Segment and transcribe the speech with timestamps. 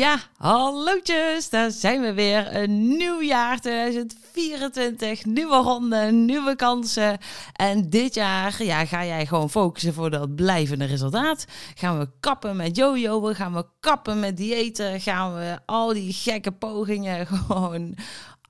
[0.00, 2.56] Ja, hallootjes, daar zijn we weer.
[2.56, 7.18] Een nieuw jaar 2024, nieuwe ronde, nieuwe kansen.
[7.52, 11.44] En dit jaar ja, ga jij gewoon focussen voor dat blijvende resultaat.
[11.74, 16.52] Gaan we kappen met jojoen, gaan we kappen met diëten, gaan we al die gekke
[16.52, 17.94] pogingen gewoon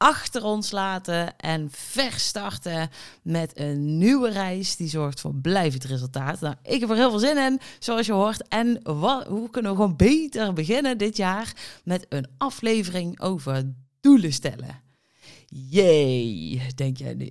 [0.02, 2.90] achter ons laten en verstarten
[3.22, 6.40] met een nieuwe reis die zorgt voor blijvend resultaat.
[6.40, 8.48] Nou, ik heb er heel veel zin in, zoals je hoort.
[8.48, 11.52] En wat, hoe kunnen we gewoon beter beginnen dit jaar
[11.84, 14.80] met een aflevering over doelen stellen?
[15.46, 17.28] Jee, denk jij nu?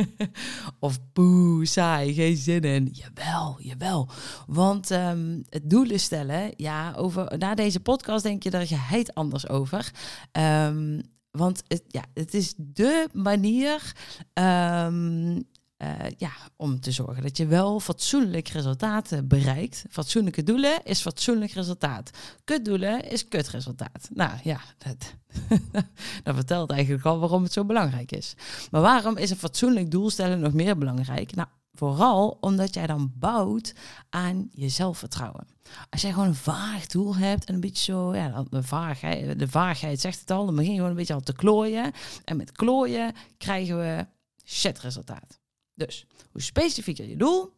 [0.78, 2.88] of boe, saai, geen zin in.
[2.92, 4.08] Jawel, jawel.
[4.46, 9.14] Want um, het doelen stellen, ja, over, na deze podcast denk je dat je het
[9.14, 9.92] anders over.
[10.32, 13.94] Um, want het, ja, het is de manier
[14.34, 15.44] um,
[15.82, 19.84] uh, ja, om te zorgen dat je wel fatsoenlijk resultaten bereikt.
[19.90, 22.10] Fatsoenlijke doelen is fatsoenlijk resultaat.
[22.44, 24.08] Kutdoelen is kutresultaat.
[24.14, 25.14] Nou ja, dat,
[26.24, 28.34] dat vertelt eigenlijk al waarom het zo belangrijk is.
[28.70, 31.34] Maar waarom is een fatsoenlijk doel stellen nog meer belangrijk?
[31.34, 33.74] Nou, Vooral omdat jij dan bouwt
[34.10, 35.46] aan je zelfvertrouwen.
[35.90, 39.48] Als jij gewoon een vaag doel hebt en een beetje zo, ja, de vaagheid, de
[39.48, 41.92] vaagheid zegt het al, dan begin je gewoon een beetje al te klooien.
[42.24, 44.06] En met klooien krijgen we
[44.44, 45.40] shit resultaat.
[45.74, 47.52] Dus hoe specifieker je doel,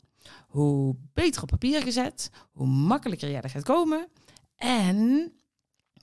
[0.48, 4.08] hoe beter op papier gezet, hoe makkelijker jij er gaat komen.
[4.56, 5.32] En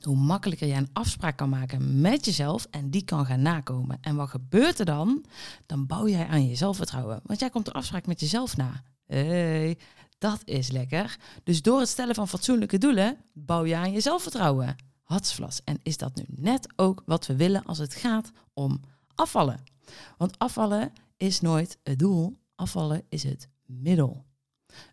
[0.06, 3.98] hoe makkelijker jij een afspraak kan maken met jezelf en die kan gaan nakomen.
[4.02, 5.26] En wat gebeurt er dan?
[5.66, 7.20] Dan bouw jij aan je zelfvertrouwen.
[7.24, 8.84] Want jij komt de afspraak met jezelf na.
[9.06, 9.78] Hey,
[10.18, 11.18] dat is lekker.
[11.44, 14.76] Dus door het stellen van fatsoenlijke doelen bouw je aan je zelfvertrouwen.
[15.04, 15.64] Hatsvlas.
[15.64, 18.82] En is dat nu net ook wat we willen als het gaat om
[19.16, 19.64] afvallen?
[20.18, 22.40] Want afvallen is nooit het doel.
[22.56, 24.26] Afvallen is het middel.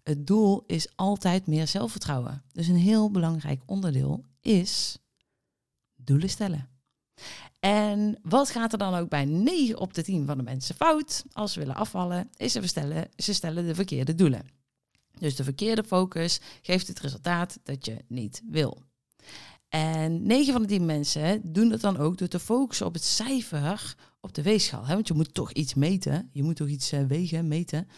[0.02, 2.42] Het doel is altijd meer zelfvertrouwen.
[2.52, 4.98] Dus een heel belangrijk onderdeel is
[5.96, 6.68] doelen stellen.
[7.60, 11.24] En wat gaat er dan ook bij 9 op de 10 van de mensen fout
[11.32, 14.46] als ze willen afvallen, is ze, stellen, ze stellen de verkeerde doelen.
[15.18, 18.82] Dus de verkeerde focus geeft het resultaat dat je niet wil.
[19.68, 23.04] En 9 van de 10 mensen doen dat dan ook door te focussen op het
[23.04, 24.86] cijfer op de weegschaal.
[24.86, 24.94] Hè?
[24.94, 27.88] Want je moet toch iets meten, je moet toch iets uh, wegen, meten.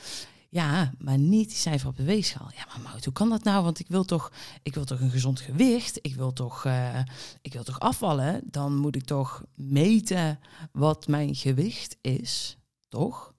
[0.52, 2.50] Ja, maar niet die cijfer op de weegschaal.
[2.54, 3.64] Ja, maar Mout, hoe kan dat nou?
[3.64, 5.98] Want ik wil toch, ik wil toch een gezond gewicht.
[6.02, 7.00] Ik wil toch, uh,
[7.42, 8.42] ik wil toch afvallen.
[8.44, 10.40] Dan moet ik toch meten
[10.72, 12.56] wat mijn gewicht is.
[12.88, 13.34] Toch?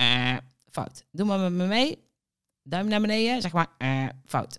[0.00, 0.36] Uh,
[0.70, 1.04] fout.
[1.10, 1.98] Doe maar met me mee.
[2.62, 3.42] Duim naar beneden.
[3.42, 4.58] Zeg maar uh, fout.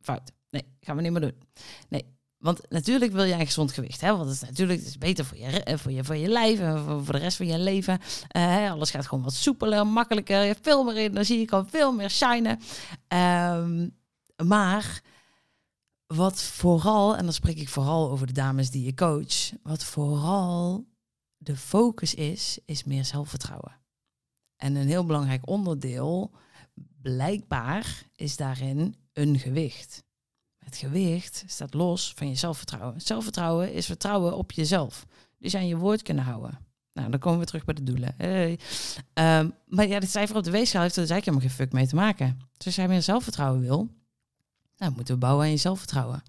[0.00, 0.32] fout.
[0.50, 1.42] Nee, gaan we niet meer doen.
[1.88, 2.04] Nee,
[2.40, 4.00] want natuurlijk wil jij een gezond gewicht.
[4.00, 4.16] Hè?
[4.16, 6.78] Want het is natuurlijk het beter voor je, eh, voor, je, voor je lijf en
[7.04, 7.98] voor, de rest van je leven.
[8.36, 10.40] Uh, alles gaat gewoon wat soepeler, makkelijker.
[10.40, 12.58] Je hebt veel meer energie, je kan veel meer shinen.
[13.08, 13.96] Um,
[14.46, 15.02] maar
[16.06, 19.52] wat vooral, en dan spreek ik vooral over de dames die je coach.
[19.62, 20.86] Wat vooral
[21.36, 23.80] de focus is, is meer zelfvertrouwen.
[24.56, 26.30] En een heel belangrijk onderdeel,
[27.02, 30.04] blijkbaar, is daarin een gewicht.
[30.70, 33.00] Het gewicht staat los van je zelfvertrouwen.
[33.00, 35.06] Zelfvertrouwen is vertrouwen op jezelf.
[35.38, 36.58] Dus aan je woord kunnen houden.
[36.92, 38.14] Nou, dan komen we terug bij de doelen.
[38.16, 38.58] Hey.
[39.14, 41.72] Um, maar ja, de cijfer op de weegschaal heeft er dus eigenlijk helemaal geen fuck
[41.72, 42.38] mee te maken.
[42.56, 43.88] Dus als jij meer zelfvertrouwen wil,
[44.76, 46.22] nou, moeten we bouwen aan je zelfvertrouwen.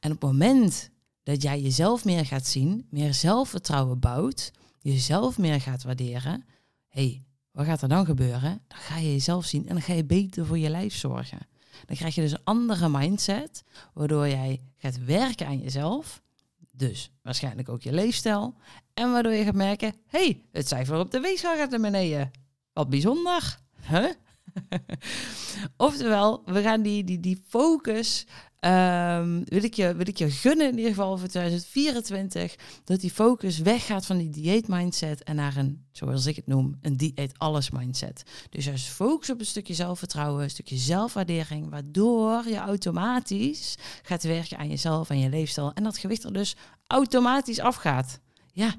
[0.00, 0.90] En op het moment
[1.22, 6.44] dat jij jezelf meer gaat zien, meer zelfvertrouwen bouwt, jezelf meer gaat waarderen,
[6.88, 8.60] hey, wat gaat er dan gebeuren?
[8.68, 11.38] Dan ga je jezelf zien en dan ga je beter voor je lijf zorgen.
[11.84, 13.64] Dan krijg je dus een andere mindset,
[13.94, 16.22] waardoor jij gaat werken aan jezelf.
[16.70, 18.54] Dus waarschijnlijk ook je leefstijl.
[18.94, 22.30] En waardoor je gaat merken, hey, het cijfer op de weegschaal gaat naar beneden.
[22.72, 23.58] Wat bijzonder.
[23.88, 24.10] Huh?
[25.76, 28.26] Oftewel, we gaan die, die, die focus
[28.60, 33.10] Um, wil, ik je, wil ik je gunnen in ieder geval voor 2024 dat die
[33.10, 37.38] focus weggaat van die dieet mindset en naar een, zoals ik het noem, een dieet
[37.38, 38.22] alles mindset.
[38.50, 44.58] Dus juist focus op een stukje zelfvertrouwen, een stukje zelfwaardering, waardoor je automatisch gaat werken
[44.58, 46.56] aan jezelf en je leefstijl en dat gewicht er dus
[46.86, 48.20] automatisch afgaat.
[48.52, 48.74] Ja,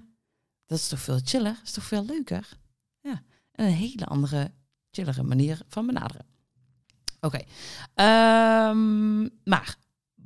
[0.65, 2.57] dat is toch veel chiller, dat is toch veel leuker.
[3.01, 3.21] Ja,
[3.51, 4.51] en een hele andere,
[4.91, 6.36] chillere manier van benaderen.
[7.19, 7.39] Oké.
[7.95, 9.77] Um, maar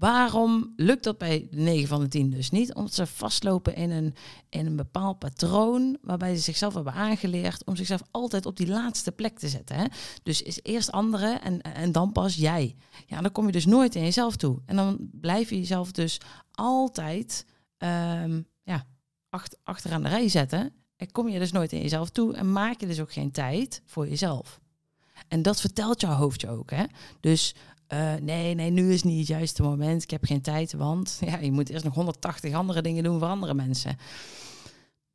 [0.02, 2.74] Waarom lukt dat bij 9 van de 10 dus niet?
[2.74, 4.14] Omdat ze vastlopen in een,
[4.50, 9.12] in een bepaald patroon waarbij ze zichzelf hebben aangeleerd om zichzelf altijd op die laatste
[9.12, 9.76] plek te zetten.
[9.76, 9.86] Hè?
[10.24, 12.76] Dus is eerst anderen en, en dan pas jij.
[13.06, 14.62] Ja, dan kom je dus nooit in jezelf toe.
[14.66, 16.18] En dan blijf je jezelf dus
[16.52, 17.46] altijd
[17.78, 18.86] um, ja,
[19.30, 20.74] achter, achteraan de rij zetten.
[20.96, 23.82] En kom je dus nooit in jezelf toe en maak je dus ook geen tijd
[23.86, 24.61] voor jezelf.
[25.28, 26.72] En dat vertelt jouw hoofdje ook.
[26.72, 26.84] Hè?
[27.20, 27.56] Dus
[27.94, 30.04] uh, nee, nee, nu is niet het juiste moment.
[30.04, 33.28] Ik heb geen tijd, want ja, je moet eerst nog 180 andere dingen doen voor
[33.28, 33.98] andere mensen.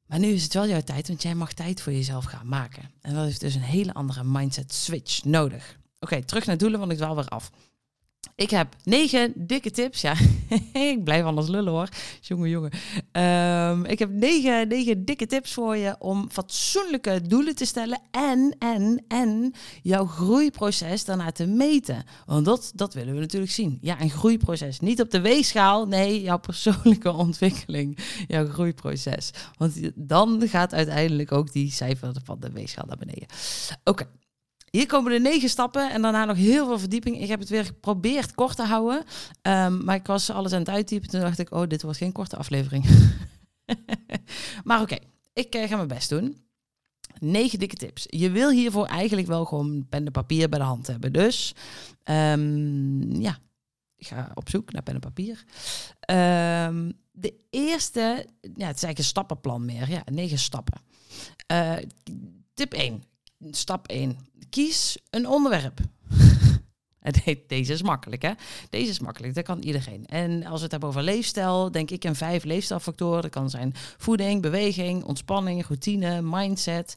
[0.06, 2.90] Maar nu is het wel jouw tijd, want jij mag tijd voor jezelf gaan maken.
[3.00, 5.78] En dat is dus een hele andere mindset switch nodig.
[6.00, 7.50] Oké, terug naar doelen, want ik dwaal weer af.
[8.34, 10.00] Ik heb negen dikke tips.
[10.00, 10.14] Ja,
[10.90, 11.88] ik blijf anders lullen hoor.
[12.20, 12.70] Jongen, jongen.
[13.12, 18.00] Um, ik heb negen, negen dikke tips voor je om fatsoenlijke doelen te stellen.
[18.10, 22.04] En, en, en jouw groeiproces daarna te meten.
[22.26, 23.78] Want dat, dat willen we natuurlijk zien.
[23.80, 24.80] Ja, een groeiproces.
[24.80, 25.86] Niet op de weegschaal.
[25.86, 27.98] Nee, jouw persoonlijke ontwikkeling.
[28.28, 29.30] Jouw groeiproces.
[29.56, 33.26] Want dan gaat uiteindelijk ook die cijfer van de weegschaal naar beneden.
[33.84, 34.06] Oké.
[34.76, 37.20] Hier komen de negen stappen en daarna nog heel veel verdieping.
[37.20, 39.04] Ik heb het weer geprobeerd kort te houden.
[39.42, 41.08] Um, maar ik was alles aan het uittypen.
[41.08, 42.84] Toen dacht ik, oh, dit wordt geen korte aflevering.
[44.64, 44.96] maar oké,
[45.32, 46.36] ik uh, ga mijn best doen.
[47.18, 48.04] Negen dikke tips.
[48.08, 51.12] Je wil hiervoor eigenlijk wel gewoon pen en papier bij de hand hebben.
[51.12, 51.54] Dus
[52.04, 53.38] um, ja,
[53.96, 55.44] ik ga op zoek naar pen en papier.
[56.10, 58.00] Um, de eerste,
[58.40, 59.90] ja, het is eigenlijk een stappenplan meer.
[59.90, 60.80] Ja, negen stappen.
[61.52, 61.76] Uh,
[62.54, 63.02] tip 1.
[63.50, 65.80] Stap 1 kies een onderwerp.
[67.46, 68.32] Deze is makkelijk, hè?
[68.70, 70.06] Deze is makkelijk, dat kan iedereen.
[70.06, 73.22] En als we het hebben over leefstijl, denk ik in vijf leefstijlfactoren.
[73.22, 76.96] Dat kan zijn voeding, beweging, ontspanning, routine, mindset.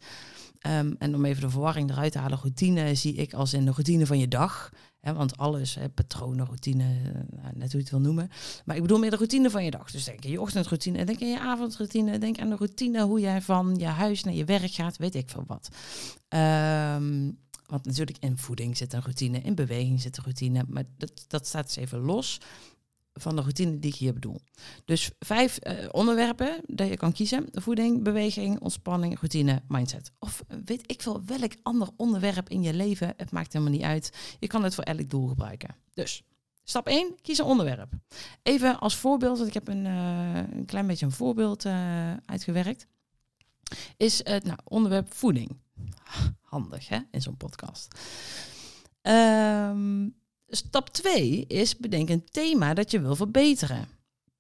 [0.68, 3.72] Um, en om even de verwarring eruit te halen, routine zie ik als in de
[3.72, 4.72] routine van je dag.
[5.02, 8.30] Want alles, hè, patronen, routine, uh, net hoe je het wil noemen.
[8.66, 9.92] Maar ik bedoel meer de routine van je dag.
[9.92, 13.42] Dus denk aan je ochtendroutine, denk aan je avondroutine, denk aan de routine hoe jij
[13.42, 15.70] van je huis naar je werk gaat, weet ik veel wat.
[16.30, 17.38] Um,
[17.70, 20.64] want natuurlijk in voeding zit een routine, in beweging zit een routine.
[20.68, 22.40] Maar dat, dat staat dus even los
[23.20, 24.42] van de routine die ik hier bedoel.
[24.86, 27.46] Dus vijf uh, onderwerpen dat je kan kiezen.
[27.52, 30.12] Voeding, beweging, ontspanning, routine, mindset.
[30.20, 33.14] Of weet ik veel welk ander onderwerp in je leven.
[33.18, 34.12] Het maakt helemaal niet uit.
[34.40, 35.76] Je kan het voor elk doel gebruiken.
[35.94, 36.24] Dus
[36.64, 37.92] stap 1, kies een onderwerp.
[38.44, 42.88] Even als voorbeeld, want ik heb een, uh, een klein beetje een voorbeeld uh, uitgewerkt.
[43.98, 45.58] Is het nou, onderwerp voeding
[46.42, 48.00] handig hè, in zo'n podcast.
[49.02, 50.19] Um,
[50.50, 53.88] stap 2 is bedenk een thema dat je wil verbeteren.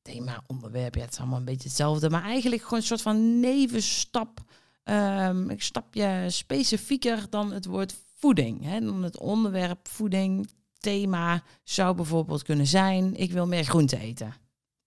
[0.01, 3.39] Thema, onderwerp, ja, het is allemaal een beetje hetzelfde, maar eigenlijk gewoon een soort van
[3.39, 4.39] nevenstap.
[4.83, 8.63] Um, een stapje specifieker dan het woord voeding.
[8.63, 14.33] Hè, dan het onderwerp voeding, thema zou bijvoorbeeld kunnen zijn: ik wil meer groente eten.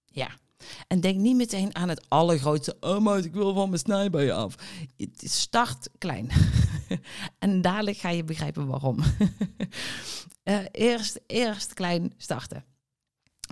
[0.04, 0.28] Ja,
[0.88, 4.54] en denk niet meteen aan het allergrootste, oh maar ik wil van mijn snijbijen af.
[5.16, 6.30] Start klein.
[7.38, 8.98] en dadelijk ga je begrijpen waarom.
[10.44, 12.64] uh, eerst, eerst klein starten.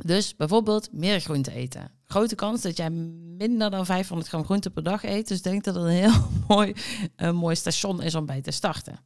[0.04, 1.90] Dus bijvoorbeeld meer groente eten.
[2.04, 5.28] Grote kans dat jij minder dan 500 gram groente per dag eet.
[5.28, 6.74] Dus denk dat het een heel mooi,
[7.16, 8.98] een mooi station is om bij te starten.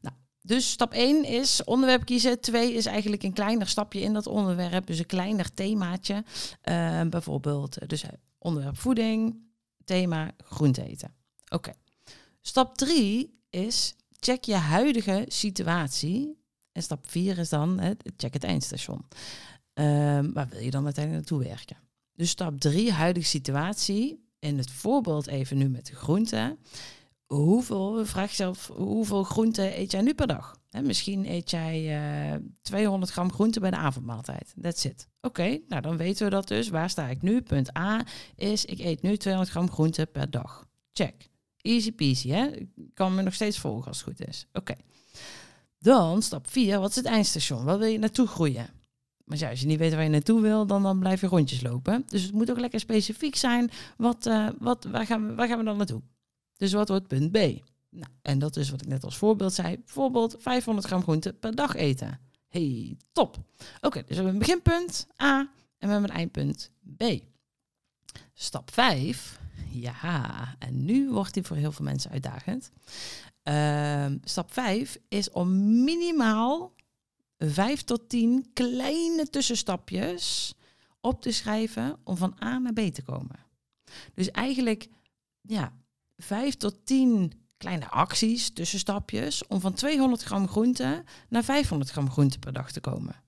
[0.00, 2.40] Nou, dus stap 1 is onderwerp kiezen.
[2.40, 4.86] 2 is eigenlijk een kleiner stapje in dat onderwerp.
[4.86, 6.14] Dus een kleiner themaatje.
[6.14, 9.36] Uh, bijvoorbeeld eh, dus eh, onderwerp voeding,
[9.84, 11.14] thema groente eten.
[11.48, 11.72] Oké.
[12.40, 16.41] Stap 3 is check je huidige situatie.
[16.72, 19.04] En stap 4 is dan hè, check het eindstation.
[19.74, 21.76] Um, waar wil je dan uiteindelijk naartoe werken?
[22.12, 24.30] Dus stap 3, huidige situatie.
[24.38, 26.56] In het voorbeeld even nu met de groente
[27.34, 30.60] hoeveel, vraag jezelf, hoeveel groente eet jij nu per dag?
[30.82, 34.54] misschien eet jij uh, eh, 200 gram groente bij de avondmaaltijd.
[34.60, 35.08] That's it.
[35.20, 36.68] Oké, nou dan weten we dat dus.
[36.68, 37.42] Waar sta ik nu?
[37.42, 40.66] Punt A is, ik eet nu 200 gram groente per dag.
[40.92, 41.30] Check.
[41.56, 42.50] Easy peasy, hè?
[42.94, 44.46] Kan me nog steeds volgen als het goed is.
[44.52, 44.74] Oké.
[45.82, 47.64] Dan stap 4, wat is het eindstation?
[47.64, 48.66] Waar wil je naartoe groeien?
[49.24, 51.62] Maar ja, als je niet weet waar je naartoe wil, dan, dan blijf je rondjes
[51.62, 52.02] lopen.
[52.06, 53.70] Dus het moet ook lekker specifiek zijn.
[53.96, 56.02] Wat, uh, wat, waar, gaan we, waar gaan we dan naartoe?
[56.56, 57.36] Dus wat wordt punt B?
[57.88, 59.78] Nou, en dat is wat ik net als voorbeeld zei.
[59.78, 62.20] Bijvoorbeeld 500 gram groente per dag eten.
[62.48, 63.36] Hey, top.
[63.80, 65.48] Oké, dus we hebben een beginpunt A en
[65.78, 67.02] we hebben een eindpunt B.
[68.34, 69.40] Stap 5.
[69.70, 72.70] Ja, en nu wordt die voor heel veel mensen uitdagend.
[73.48, 76.72] Uh, stap 5 is om minimaal
[77.38, 80.54] 5 tot 10 kleine tussenstapjes
[81.00, 83.46] op te schrijven om van A naar B te komen.
[84.14, 84.88] Dus eigenlijk,
[85.40, 85.72] ja,
[86.16, 92.38] vijf tot tien kleine acties, tussenstapjes, om van 200 gram groente naar 500 gram groente
[92.38, 93.22] per dag te komen.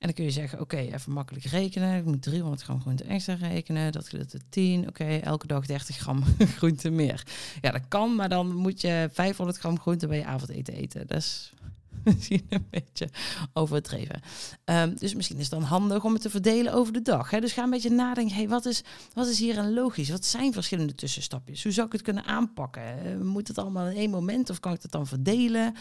[0.00, 1.98] En dan kun je zeggen, oké, even makkelijk rekenen.
[1.98, 3.92] Ik moet 300 gram groente extra rekenen.
[3.92, 4.88] Dat gedeeld door 10.
[4.88, 6.24] Oké, elke dag 30 gram
[6.58, 7.26] groente meer.
[7.60, 11.06] Ja, dat kan, maar dan moet je 500 gram groente bij je avondeten eten.
[11.06, 11.52] Dat is
[12.04, 13.08] misschien een beetje
[13.52, 14.20] overdreven.
[14.64, 17.30] Um, dus misschien is het dan handig om het te verdelen over de dag.
[17.30, 17.40] Hè?
[17.40, 20.10] Dus ga een beetje nadenken, hey, wat, is, wat is hier een logisch?
[20.10, 21.62] Wat zijn verschillende tussenstapjes?
[21.62, 23.26] Hoe zou ik het kunnen aanpakken?
[23.26, 25.74] Moet het allemaal in één moment of kan ik het dan verdelen?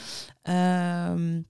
[0.43, 1.45] Um,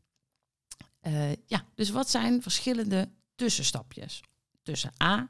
[1.10, 4.22] uh, ja, dus wat zijn verschillende tussenstapjes
[4.64, 5.30] tussen A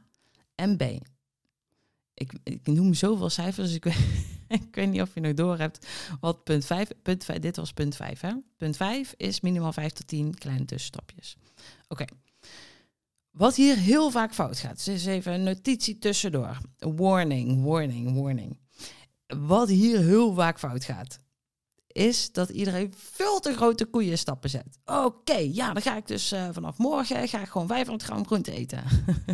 [0.56, 0.82] en B?
[2.14, 3.86] Ik, ik noem zoveel cijfers, dus ik
[4.62, 5.88] ik weet niet of je nog door hebt
[6.20, 8.34] wat punt 5, punt 5, dit was punt 5 hè.
[8.58, 11.38] Punt 5 is minimaal 5 tot 10 kleine tussenstapjes.
[11.88, 12.06] Oké.
[13.32, 16.58] Wat hier heel vaak fout gaat, dus even een notitie tussendoor.
[16.78, 18.58] Warning, warning, warning.
[19.28, 21.20] Wat hier heel vaak fout gaat,
[21.92, 24.80] is dat iedereen veel te grote koeien stappen zet.
[24.86, 28.52] Oké, ja, dan ga ik dus uh, vanaf morgen ga ik gewoon 500 gram groente
[28.52, 28.84] eten.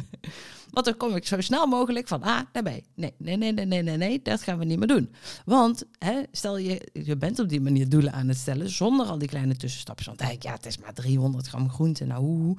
[0.75, 2.69] Want dan kom ik zo snel mogelijk van A naar B.
[2.95, 5.13] Nee, nee, nee, nee, nee, nee, dat gaan we niet meer doen.
[5.45, 9.17] Want hè, stel je, je bent op die manier doelen aan het stellen zonder al
[9.17, 10.07] die kleine tussenstapjes.
[10.07, 12.05] Want ja, het is maar 300 gram groente.
[12.05, 12.57] Nou, hoe?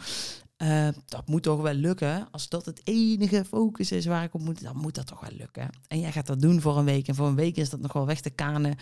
[0.63, 2.29] Uh, dat moet toch wel lukken.
[2.31, 5.39] Als dat het enige focus is waar ik op moet, dan moet dat toch wel
[5.39, 5.71] lukken.
[5.89, 7.09] En jij gaat dat doen voor een week.
[7.09, 8.77] En voor een week is dat nog wel weg te kanen.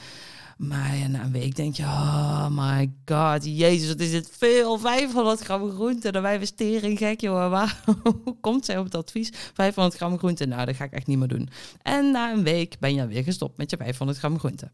[0.57, 4.79] Maar na een week denk je, oh my god, jezus, wat is dit veel.
[4.79, 7.51] 500 gram groente, dan wij stering gek, joh.
[7.51, 7.85] Waar,
[8.25, 9.31] hoe komt zij op het advies?
[9.55, 11.49] 500 gram groente, nou, dat ga ik echt niet meer doen.
[11.83, 14.71] En na een week ben je weer gestopt met je 500 gram groente.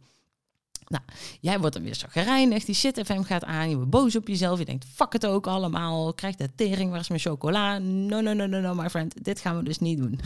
[0.90, 1.02] Nou,
[1.40, 4.58] jij wordt dan weer gereinigd, die shit FM gaat aan, je wordt boos op jezelf,
[4.58, 7.78] je denkt, fuck het ook allemaal, krijg de tering, waar is mijn chocola?
[7.78, 10.20] No, no, no, no, no, my friend, dit gaan we dus niet doen.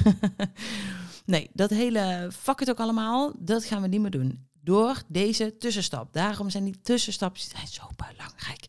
[1.25, 4.47] nee, dat hele fuck het ook allemaal, dat gaan we niet meer doen.
[4.61, 6.13] Door deze tussenstap.
[6.13, 8.67] Daarom zijn die tussenstapjes zo belangrijk.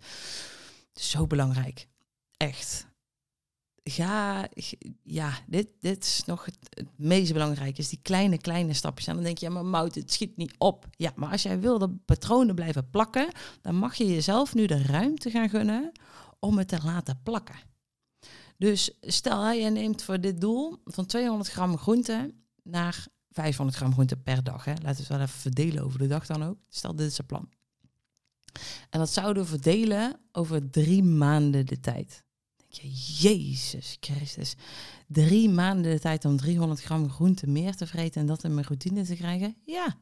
[0.93, 1.87] Zo belangrijk.
[2.37, 2.85] Echt
[3.89, 4.47] ga,
[5.03, 9.07] ja, dit, dit is nog het, het, meest belangrijke, is die kleine, kleine stapjes.
[9.07, 10.87] En dan denk je, ja, maar Mout, het schiet niet op.
[10.91, 13.27] Ja, maar als jij wil dat patronen blijven plakken,
[13.61, 15.91] dan mag je jezelf nu de ruimte gaan gunnen
[16.39, 17.55] om het te laten plakken.
[18.57, 24.17] Dus stel, je neemt voor dit doel van 200 gram groente naar 500 gram groente
[24.17, 24.65] per dag.
[24.65, 24.71] Hè.
[24.71, 26.57] Laten we het wel even verdelen over de dag dan ook.
[26.69, 27.49] Stel, dit is het plan.
[28.89, 32.24] En dat zouden we verdelen over drie maanden de tijd
[32.75, 32.89] je,
[33.21, 34.55] Jezus Christus,
[35.07, 38.65] drie maanden de tijd om 300 gram groente meer te vreten en dat in mijn
[38.65, 39.55] routine te krijgen?
[39.63, 39.97] Ja,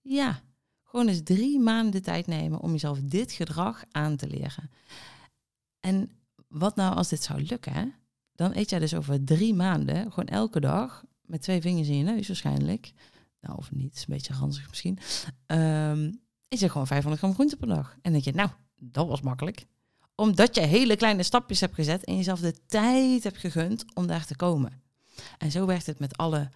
[0.00, 0.42] ja.
[0.82, 4.70] Gewoon eens drie maanden de tijd nemen om jezelf dit gedrag aan te leren.
[5.80, 6.10] En
[6.48, 7.94] wat nou als dit zou lukken?
[8.32, 12.04] Dan eet jij dus over drie maanden gewoon elke dag met twee vingers in je
[12.04, 12.92] neus waarschijnlijk.
[13.40, 14.98] Nou, of niet, is een beetje ranzig misschien.
[15.46, 17.96] Um, eet je gewoon 500 gram groente per dag.
[18.02, 19.66] En denk je, nou, dat was makkelijk
[20.20, 24.26] omdat je hele kleine stapjes hebt gezet en jezelf de tijd hebt gegund om daar
[24.26, 24.82] te komen.
[25.38, 26.50] En zo werkt het met alle,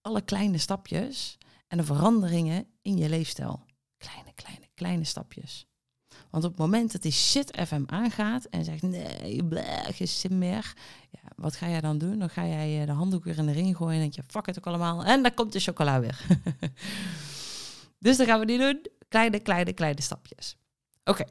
[0.00, 3.64] alle kleine stapjes en de veranderingen in je leefstijl.
[3.98, 5.66] Kleine, kleine, kleine stapjes.
[6.30, 10.38] Want op het moment dat die shit FM aangaat en zegt nee, bleh, geen zin
[10.38, 10.74] meer.
[11.10, 12.18] Ja, wat ga jij dan doen?
[12.18, 14.46] Dan ga jij eh, de handdoek weer in de ring gooien en denk je, fuck
[14.46, 15.04] het ook allemaal.
[15.04, 16.26] En dan komt de chocola weer.
[17.98, 18.86] dus dat gaan we niet doen.
[19.08, 20.56] Kleine, kleine, kleine stapjes.
[21.04, 21.24] Oké.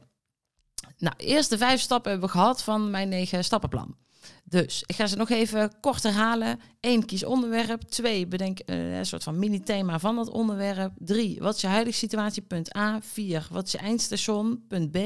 [1.00, 3.96] Nou, eerst de vijf stappen hebben we gehad van mijn negen stappenplan.
[4.44, 6.60] Dus ik ga ze nog even kort herhalen.
[6.79, 7.82] Eén, kies onderwerp.
[7.82, 10.94] Twee, bedenk uh, een soort van mini-thema van dat onderwerp.
[10.98, 12.41] Drie, wat is je huidige situatie?
[12.41, 13.01] Punt A.
[13.01, 14.65] Vier, wat is je eindstation?
[14.68, 14.98] Punt B.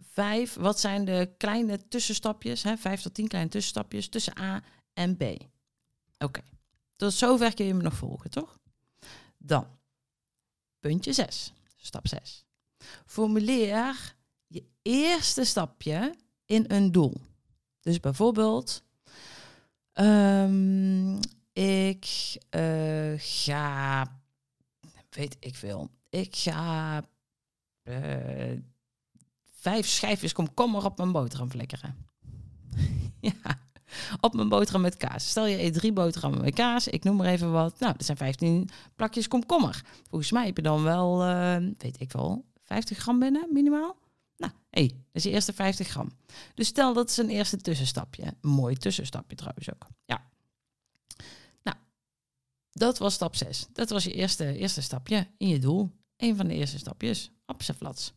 [0.00, 2.62] Vijf, wat zijn de kleine tussenstapjes?
[2.62, 2.76] Hè?
[2.76, 4.62] Vijf tot tien kleine tussenstapjes tussen A
[4.92, 5.22] en B.
[6.18, 6.40] Oké,
[6.96, 8.58] tot zover kun je me nog volgen, toch?
[9.38, 9.66] Dan,
[10.80, 12.44] puntje 6, stap 6.
[13.06, 14.13] Formuleer
[14.54, 17.14] je eerste stapje in een doel.
[17.80, 18.82] Dus bijvoorbeeld,
[19.94, 21.18] um,
[21.52, 24.06] ik uh, ga,
[25.10, 27.02] weet ik veel, ik ga
[27.84, 28.58] uh,
[29.44, 31.96] vijf schijfjes komkommer op mijn boterham flikkeren.
[33.20, 33.60] ja,
[34.20, 35.28] op mijn boterham met kaas.
[35.28, 37.78] Stel je eet drie boterhammen met kaas, ik noem maar even wat.
[37.78, 39.82] Nou, dat zijn 15 plakjes komkommer.
[40.08, 44.02] Volgens mij heb je dan wel, uh, weet ik wel, 50 gram binnen minimaal.
[44.44, 46.10] Nou, hé, hey, dat is je eerste 50 gram.
[46.54, 48.22] Dus stel dat is een eerste tussenstapje.
[48.22, 49.86] Een mooi tussenstapje trouwens ook.
[50.04, 50.30] Ja.
[51.62, 51.76] Nou,
[52.72, 53.66] dat was stap 6.
[53.72, 55.90] Dat was je eerste, eerste stapje in je doel.
[56.16, 57.30] Een van de eerste stapjes.
[57.46, 58.12] Op zijn flats.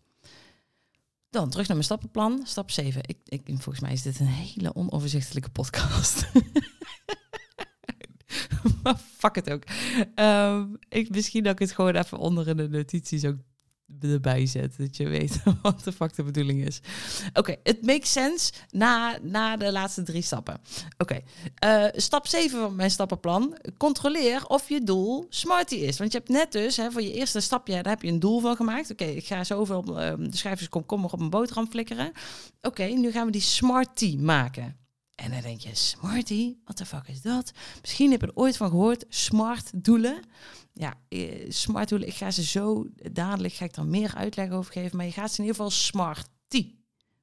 [1.29, 2.41] Dan terug naar mijn stappenplan.
[2.43, 3.01] Stap 7.
[3.05, 6.25] Ik, ik, volgens mij is dit een hele onoverzichtelijke podcast.
[8.83, 9.63] maar fuck het ook.
[10.15, 13.37] Um, ik, misschien dat ik het gewoon even onder in de notities ook
[14.01, 14.77] erbij zet.
[14.77, 16.79] Dat je weet wat de fuck de bedoeling is.
[17.33, 20.59] Oké, het makes sense na, na de laatste drie stappen.
[20.97, 21.21] Oké,
[21.55, 23.57] eh, stap 7 van mijn stappenplan.
[23.77, 25.97] Controleer of je doel smarty is.
[25.97, 28.39] Want je hebt net dus, hè, voor je eerste stapje, daar heb je een doel
[28.39, 28.91] van gemaakt.
[28.91, 32.11] Oké, ik ga zoveel uh, de schijfjes komkommer op mijn boterham flikkeren.
[32.61, 34.77] Oké, nu gaan we die smarty maken.
[35.15, 37.51] En dan denk je, smarty, wat de fuck is dat?
[37.81, 40.19] Misschien heb je er ooit van gehoord, smart doelen
[40.77, 44.97] ja, eh, smart ik ga ze zo dadelijk, ga ik er meer uitleg over geven,
[44.97, 46.75] maar je gaat ze in ieder geval smarty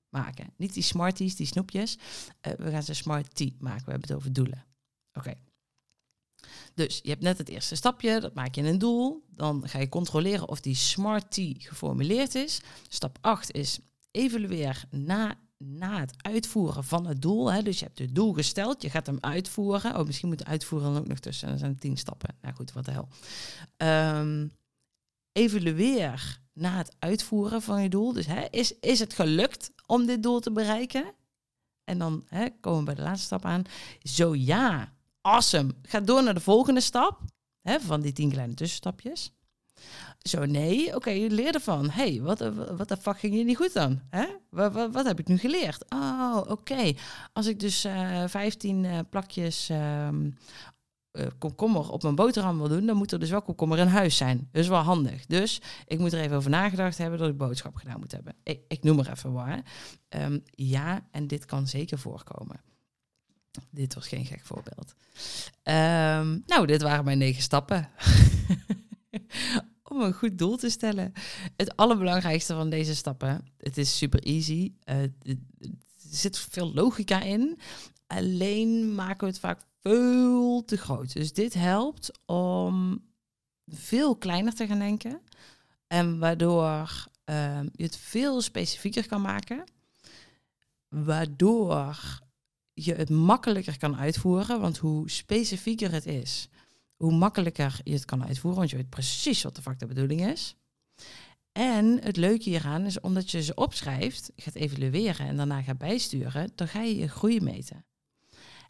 [0.08, 0.52] maken.
[0.56, 1.98] Niet die smarties, die snoepjes.
[2.46, 3.84] Uh, we gaan ze smarty maken.
[3.84, 4.64] We hebben het over doelen.
[5.12, 5.34] Oké.
[6.74, 9.24] Dus je hebt net het eerste stapje, dat maak je een doel.
[9.28, 12.60] Dan ga je controleren of die smarty geformuleerd is.
[12.88, 13.78] Stap 8 is
[14.10, 17.52] evalueer na na het uitvoeren van het doel.
[17.52, 19.98] Hè, dus je hebt het doel gesteld, je gaat hem uitvoeren.
[19.98, 21.48] Oh, misschien moet uitvoeren dan ook nog tussen.
[21.48, 22.36] Er zijn tien stappen.
[22.40, 23.08] Nou goed, wat de hel.
[24.20, 24.52] Um,
[25.32, 28.12] evalueer na het uitvoeren van je doel.
[28.12, 31.14] Dus hè, is, is het gelukt om dit doel te bereiken?
[31.84, 33.62] En dan hè, komen we bij de laatste stap aan.
[34.02, 35.74] Zo ja, awesome.
[35.82, 37.20] Ga door naar de volgende stap.
[37.60, 39.32] Hè, van die tien kleine tussenstapjes.
[40.28, 41.90] Zo nee, oké, je leerde van.
[41.90, 42.38] hey, wat,
[42.76, 44.00] wat de fuck ging je niet goed dan?
[44.10, 44.26] Hè?
[44.50, 45.84] Wat, wat, wat heb ik nu geleerd?
[45.88, 46.92] Oh, oké.
[47.32, 50.08] Als ik dus uh, eh, 15 uh, eh, plakjes uh,
[51.38, 54.48] komkommer op mijn boterham wil doen, dan moet er dus wel komkommer in huis zijn.
[54.52, 55.26] Dus wel handig.
[55.26, 58.34] Dus ik moet er even over nagedacht hebben dat ik boodschap gedaan moet hebben.
[58.42, 59.62] Ik, ik noem er even waar.
[60.08, 62.60] Um, ja, en dit kan zeker voorkomen.
[63.70, 64.94] Dit was geen gek voorbeeld.
[65.62, 67.88] Um, nou, dit waren mijn negen stappen.
[69.90, 71.12] om een goed doel te stellen.
[71.56, 74.72] Het allerbelangrijkste van deze stappen, het is super easy.
[74.84, 75.12] Er
[76.10, 77.58] zit veel logica in.
[78.06, 81.12] Alleen maken we het vaak veel te groot.
[81.12, 83.04] Dus dit helpt om
[83.66, 85.20] veel kleiner te gaan denken.
[85.86, 89.64] En waardoor uh, je het veel specifieker kan maken.
[90.88, 91.96] Waardoor
[92.72, 94.60] je het makkelijker kan uitvoeren.
[94.60, 96.48] Want hoe specifieker het is,
[96.96, 100.26] hoe makkelijker je het kan uitvoeren, want je weet precies wat de fuck de bedoeling
[100.26, 100.56] is.
[101.52, 106.52] En het leuke hieraan is omdat je ze opschrijft, gaat evalueren en daarna gaat bijsturen,
[106.54, 107.84] dan ga je je groei meten.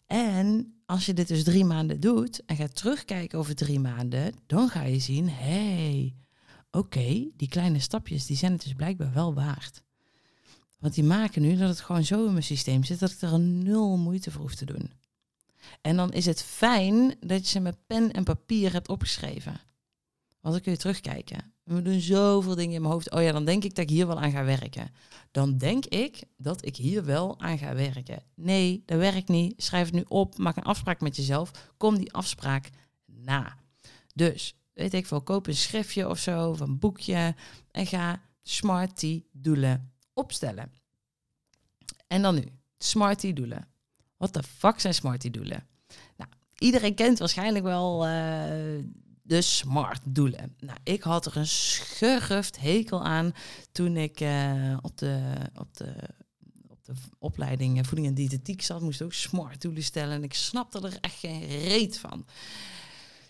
[0.07, 4.69] En als je dit dus drie maanden doet en gaat terugkijken over drie maanden, dan
[4.69, 6.15] ga je zien, hé, hey,
[6.71, 9.83] oké, die kleine stapjes, die zijn het dus blijkbaar wel waard.
[10.79, 13.33] Want die maken nu dat het gewoon zo in mijn systeem zit dat ik er
[13.33, 14.93] een nul moeite voor hoef te doen.
[15.81, 19.61] En dan is het fijn dat je ze met pen en papier hebt opgeschreven.
[20.41, 21.53] Want dan kun je terugkijken.
[21.63, 23.11] We doen zoveel dingen in mijn hoofd.
[23.11, 24.95] Oh ja, dan denk ik dat ik hier wel aan ga werken.
[25.31, 28.23] Dan denk ik dat ik hier wel aan ga werken.
[28.35, 29.63] Nee, dat werkt niet.
[29.63, 30.39] Schrijf het nu op.
[30.39, 31.51] Maak een afspraak met jezelf.
[31.77, 32.71] Kom die afspraak
[33.07, 33.57] na.
[34.15, 37.35] Dus, weet ik veel, koop een schriftje of zo, of een boekje.
[37.71, 40.73] En ga smarty doelen opstellen.
[42.07, 42.45] En dan nu,
[42.79, 43.69] smarty doelen.
[44.17, 45.67] Wat de fuck zijn smarty doelen?
[46.17, 48.13] Nou, iedereen kent waarschijnlijk wel uh,
[49.23, 50.55] de smart doelen.
[50.59, 53.33] Nou, ik had er een schurft hekel aan
[53.73, 55.95] toen ik uh, op, de, op, de,
[56.69, 58.81] op de opleiding eh, voeding en diëtetiek zat.
[58.81, 62.27] Moest ook smart doelen stellen en ik snapte er echt geen reet van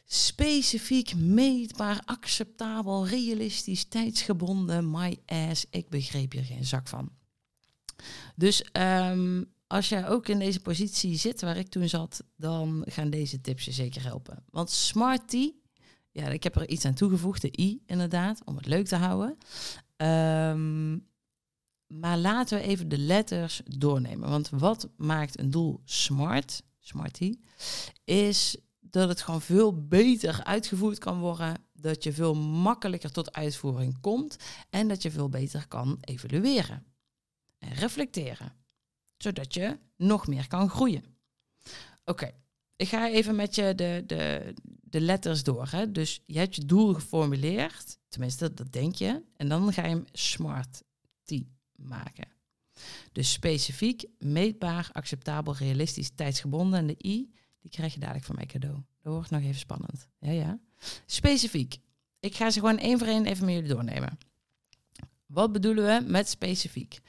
[0.07, 5.67] specifiek, meetbaar, acceptabel, realistisch, tijdsgebonden, my ass.
[5.71, 7.11] Ik begreep hier geen zak van.
[8.37, 13.11] Dus um, als jij ook in deze positie zit waar ik toen zat, dan gaan
[13.11, 14.45] deze tips je zeker helpen.
[14.51, 15.53] Want Smarty,
[16.11, 19.39] ja, ik heb er iets aan toegevoegd, de I inderdaad, om het leuk te houden.
[19.97, 21.13] Um,
[21.87, 24.29] maar laten we even de letters doornemen.
[24.29, 27.35] Want wat maakt een doel smart, smarty,
[28.05, 31.57] is dat het gewoon veel beter uitgevoerd kan worden.
[31.73, 34.37] Dat je veel makkelijker tot uitvoering komt.
[34.71, 36.85] En dat je veel beter kan evalueren
[37.59, 38.64] en reflecteren
[39.17, 41.05] zodat je nog meer kan groeien.
[42.05, 42.31] Oké,
[42.77, 45.69] ik ga even met je de, de, de letters door.
[45.71, 45.93] Hè?
[45.93, 50.05] Dus je hebt je doel geformuleerd, tenminste dat denk je, en dan ga je hem
[50.13, 50.83] smart
[51.23, 51.33] T
[51.73, 52.33] maken.
[53.13, 56.79] Dus specifiek, meetbaar, acceptabel, realistisch, tijdsgebonden.
[56.79, 58.83] En de I, die krijg je dadelijk van mij cadeau.
[59.03, 60.09] Dat wordt nog even spannend.
[60.19, 60.61] Ja, ja.
[61.07, 61.77] Specifiek.
[62.21, 64.19] Ik ga ze gewoon één voor één even met jullie doornemen.
[65.27, 67.01] Wat bedoelen we met specifiek?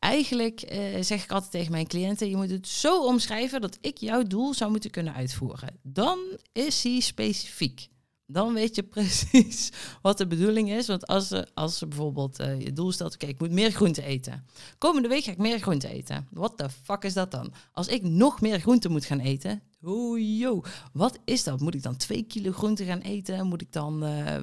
[0.00, 3.98] Eigenlijk uh, zeg ik altijd tegen mijn cliënten: je moet het zo omschrijven dat ik
[3.98, 5.78] jouw doel zou moeten kunnen uitvoeren.
[5.82, 6.18] Dan
[6.52, 7.88] is hij specifiek.
[8.26, 9.70] Dan weet je precies
[10.02, 10.86] wat de bedoeling is.
[10.86, 14.02] Want als, ze, als ze bijvoorbeeld uh, je doel stelt: oké, ik moet meer groente
[14.02, 14.46] eten.
[14.78, 16.28] Komende week ga ik meer groente eten.
[16.30, 17.52] Wat de fuck is dat dan?
[17.72, 20.62] Als ik nog meer groente moet gaan eten, Yo,
[20.92, 21.60] wat is dat?
[21.60, 23.46] Moet ik dan twee kilo groente gaan eten?
[23.46, 24.36] Moet ik dan, uh,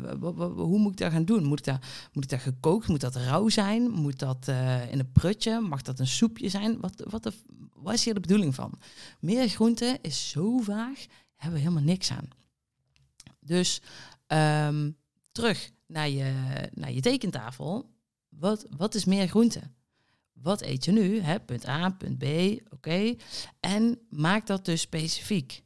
[0.55, 1.43] hoe moet ik dat gaan doen?
[1.43, 2.87] Moet ik dat, moet ik dat gekookt?
[2.87, 3.89] Moet dat rauw zijn?
[3.89, 5.59] Moet dat uh, in een prutje?
[5.59, 6.79] Mag dat een soepje zijn?
[6.79, 7.33] Wat, wat,
[7.73, 8.79] wat is hier de bedoeling van?
[9.19, 12.27] Meer groente is zo vaag, hebben we helemaal niks aan.
[13.39, 13.81] Dus
[14.27, 14.97] um,
[15.31, 16.33] terug naar je,
[16.73, 17.89] naar je tekentafel.
[18.29, 19.61] Wat, wat is meer groente?
[20.41, 21.21] Wat eet je nu?
[21.45, 22.25] Punt A, punt B,
[22.69, 23.15] oké.
[23.59, 25.63] En maak dat dus specifiek.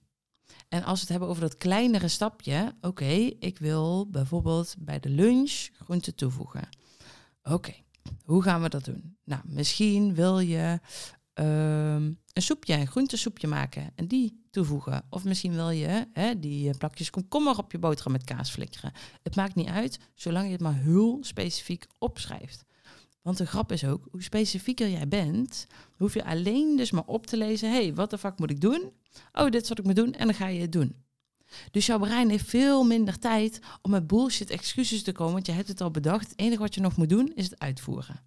[0.67, 5.09] En als we het hebben over dat kleinere stapje, oké, ik wil bijvoorbeeld bij de
[5.09, 6.69] lunch groente toevoegen.
[7.43, 7.73] Oké,
[8.25, 9.17] hoe gaan we dat doen?
[9.23, 10.79] Nou, misschien wil je
[11.33, 15.05] um, een soepje, een groentesoepje maken en die toevoegen.
[15.09, 16.07] Of misschien wil je
[16.37, 18.91] die eh, plakjes komkommer op je boterham met kaas flikkeren.
[19.23, 22.65] Het maakt niet uit, zolang je het maar heel specifiek opschrijft.
[23.21, 27.27] Want de grap is ook, hoe specifieker jij bent, hoef je alleen dus maar op
[27.27, 28.91] te lezen, hey, wat de fuck moet ik doen?
[29.33, 30.95] Oh, dit wat ik moet doen en dan ga je het doen.
[31.71, 35.51] Dus jouw brein heeft veel minder tijd om met bullshit excuses te komen, want je
[35.51, 36.29] hebt het al bedacht.
[36.29, 38.23] Het enige wat je nog moet doen is het uitvoeren.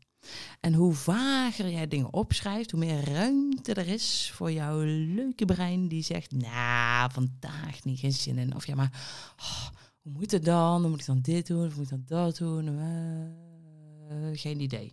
[0.60, 5.88] En hoe vager jij dingen opschrijft, hoe meer ruimte er is voor jouw leuke brein
[5.88, 8.54] die zegt, nou, vandaag niet geen zin in.
[8.54, 8.90] Of ja, maar
[9.36, 9.66] oh,
[10.02, 10.80] hoe moet het dan?
[10.80, 11.66] Hoe moet ik dan dit doen?
[11.66, 12.66] Of moet ik dan dat doen?
[12.66, 13.43] Uh,
[14.32, 14.92] geen idee.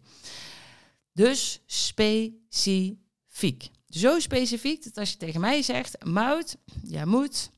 [1.13, 3.69] Dus specifiek.
[3.87, 7.51] Zo specifiek dat als je tegen mij zegt, Mout, jij moet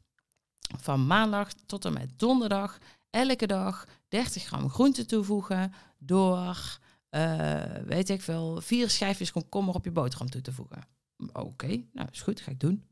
[0.79, 2.77] van maandag tot en met donderdag
[3.09, 6.79] elke dag 30 gram groente toevoegen door
[7.15, 10.87] uh, weet ik veel, vier schijfjes komkommer op je boterham toe te voegen.
[11.33, 12.83] Oké, nou is goed, ga ik doen.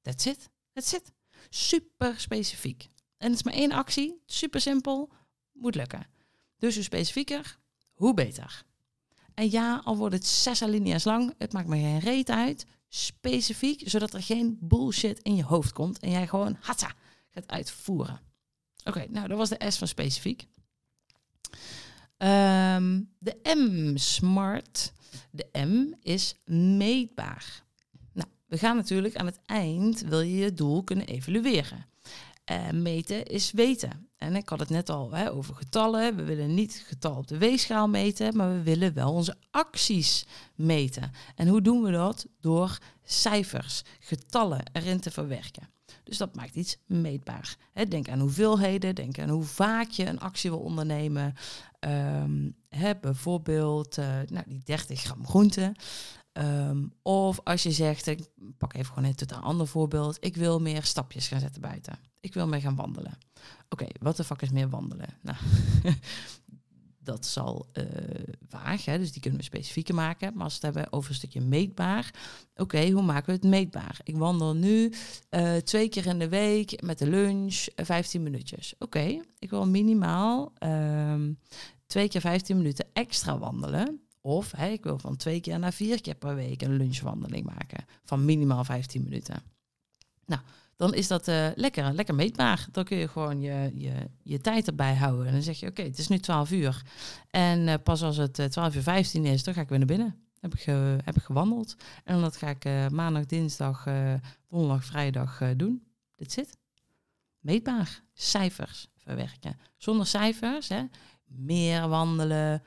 [0.00, 0.50] That's it.
[0.72, 1.12] That's it.
[1.48, 2.88] Super specifiek.
[3.16, 5.10] En het is maar één actie, super simpel,
[5.52, 6.06] moet lukken.
[6.58, 7.58] Dus hoe specifieker,
[7.96, 8.64] hoe beter.
[9.34, 12.66] En ja, al wordt het zes alinea's lang, het maakt me geen reet uit.
[12.88, 16.92] Specifiek, zodat er geen bullshit in je hoofd komt en jij gewoon, hatsa,
[17.30, 18.20] gaat uitvoeren.
[18.84, 20.46] Oké, nou dat was de S van specifiek.
[22.16, 24.92] Ehm, de M, smart.
[25.30, 27.64] De M is meetbaar.
[28.12, 31.86] Nou, we gaan natuurlijk aan het eind, wil je je doel kunnen evalueren.
[32.50, 34.08] Uh, meten is weten.
[34.16, 36.16] En ik had het net al hè, over getallen.
[36.16, 41.10] We willen niet getal op de weegschaal meten, maar we willen wel onze acties meten.
[41.34, 42.26] En hoe doen we dat?
[42.40, 45.68] Door cijfers, getallen erin te verwerken.
[46.04, 47.56] Dus dat maakt iets meetbaar.
[47.88, 51.34] denk aan hoeveelheden, denk aan hoe vaak je een actie wil ondernemen.
[51.80, 52.56] Um,
[53.00, 55.74] bijvoorbeeld uh, nou, die 30 gram groente.
[56.32, 58.28] Ehm, of als je zegt, ik
[58.58, 60.16] pak even gewoon een totaal ander voorbeeld.
[60.20, 61.98] Ik wil meer stapjes gaan zetten buiten.
[62.26, 63.18] Ik wil meer gaan wandelen.
[63.68, 65.08] Oké, wat de fuck is meer wandelen?
[65.22, 65.36] Nou,
[66.98, 67.84] dat is al uh,
[68.48, 68.98] vaag, hè?
[68.98, 70.32] dus die kunnen we specifieker maken.
[70.34, 72.14] Maar als we het hebben over een stukje meetbaar,
[72.56, 74.00] oké, hoe maken we het meetbaar?
[74.02, 74.92] Ik wandel nu
[75.30, 78.74] uh, twee keer in de week met de lunch, 15 eh, minuutjes.
[78.78, 81.38] Oké, ik wil minimaal um,
[81.86, 84.00] twee keer 15 minuten extra wandelen.
[84.20, 87.84] Of hè, ik wil van twee keer naar vier keer per week een lunchwandeling maken
[88.04, 89.42] van minimaal 15 minuten.
[90.26, 90.40] Nou,
[90.76, 92.66] dan is dat uh, lekker, lekker meetbaar.
[92.72, 95.26] Dan kun je gewoon je, je, je tijd erbij houden.
[95.26, 96.82] En dan zeg je, oké, het is nu 12 uur.
[97.30, 99.86] En uh, pas als het 12 eh, uur 15 is, dan ga ik weer naar
[99.86, 100.16] binnen.
[100.40, 100.64] Heb ik,
[101.04, 101.76] heb ik gewandeld.
[102.04, 103.86] En dat ga ik maandag, dinsdag,
[104.48, 105.86] donderdag, vrijdag doen.
[106.16, 106.58] Dit zit.
[107.40, 108.02] Meetbaar.
[108.12, 109.58] Cijfers verwerken.
[109.76, 110.82] Zonder cijfers, hè,
[111.24, 112.62] meer wandelen,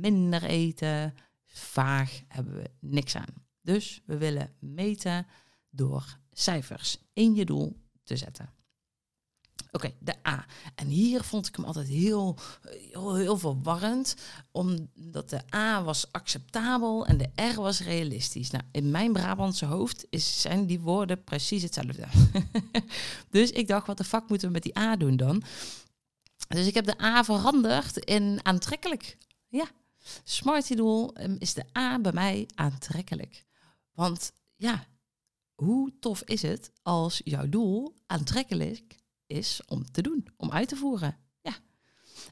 [0.00, 1.14] minder eten.
[1.46, 3.44] Vaag hebben we niks aan.
[3.60, 5.26] Dus we willen meten
[5.70, 8.52] door cijfers in je doel te zetten.
[9.70, 10.46] Oké, de A.
[10.74, 14.16] En hier vond ik hem altijd heel, heel, heel verwarrend,
[14.50, 18.50] omdat de A was acceptabel en de R was realistisch.
[18.50, 22.06] Nou, in mijn Brabantse hoofd is, zijn die woorden precies hetzelfde.
[23.30, 25.42] dus ik dacht, wat de fuck moeten we met die A doen dan?
[26.48, 29.16] Dus ik heb de A veranderd in aantrekkelijk.
[29.48, 29.70] Ja,
[30.24, 33.44] Smarty doel ehm, is de A bij mij aantrekkelijk.
[33.92, 34.86] Want ja,
[35.64, 40.76] hoe tof is het als jouw doel aantrekkelijk is om te doen, om uit te
[40.76, 41.16] voeren?
[41.40, 41.54] Ja.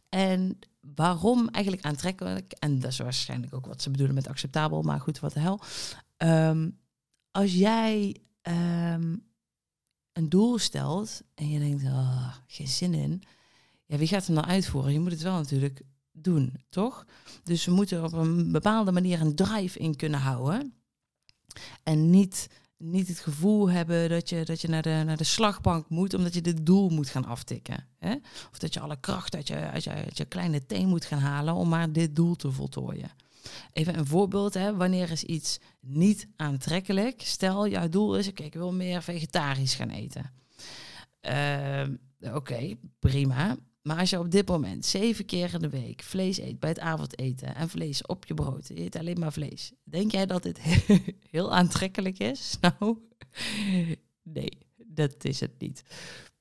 [0.09, 2.53] En waarom eigenlijk aantrekkelijk?
[2.53, 5.61] En dat is waarschijnlijk ook wat ze bedoelen met acceptabel, maar goed, wat de hel.
[6.17, 6.71] Ehm,
[7.31, 9.17] als jij ehm,
[10.13, 13.23] een doel stelt en je denkt, oh, geen zin in.
[13.87, 14.93] Ja, wie gaat hem dan uitvoeren?
[14.93, 17.07] Je moet het wel natuurlijk doen, toch?
[17.43, 20.75] Dus we moeten op een bepaalde manier een drive in kunnen houden.
[21.83, 22.49] En niet
[22.83, 26.35] niet het gevoel hebben dat je, dat je naar, de, naar de slagbank moet, omdat
[26.35, 27.87] je dit doel moet gaan aftikken.
[27.99, 28.15] Hè?
[28.51, 31.55] Of dat je alle kracht uit je, uit, je, je kleine teen moet gaan halen
[31.55, 33.11] om maar dit doel te voltooien.
[33.73, 34.77] Even een voorbeeld, hè.
[34.77, 37.21] wanneer is iets niet aantrekkelijk?
[37.25, 40.33] Stel, jouw doel is, oké, ik wil meer vegetarisch gaan eten.
[41.21, 43.57] Ehm, oké, prima.
[43.83, 46.79] Maar als je op dit moment zeven keer in de week vlees eet bij het
[46.79, 49.73] avondeten en vlees op je brood, je eet alleen maar vlees.
[49.85, 50.59] Denk jij dat dit
[51.31, 52.57] heel aantrekkelijk is?
[52.61, 52.99] Nou,
[54.23, 55.83] nee, dat is het niet.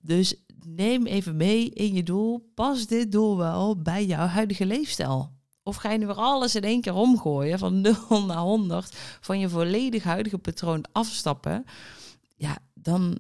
[0.02, 2.52] Dus neem even mee in je doel.
[2.54, 5.32] Pas dit doel wel bij jouw huidige leefstijl.
[5.64, 9.40] Of ga je nu weer alles in één keer omgooien, van 0 naar 100, van
[9.40, 11.66] je volledig huidige patroon afstappen?
[12.36, 13.20] Ja, dan,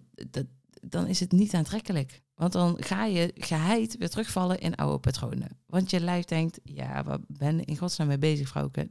[0.81, 2.21] dan is het niet aantrekkelijk.
[2.41, 5.60] Want dan ga je geheid weer terugvallen in oude patronen.
[5.65, 8.88] Want je lijf denkt, ja, waar ben in godsnaam mee bezig, vrouwke?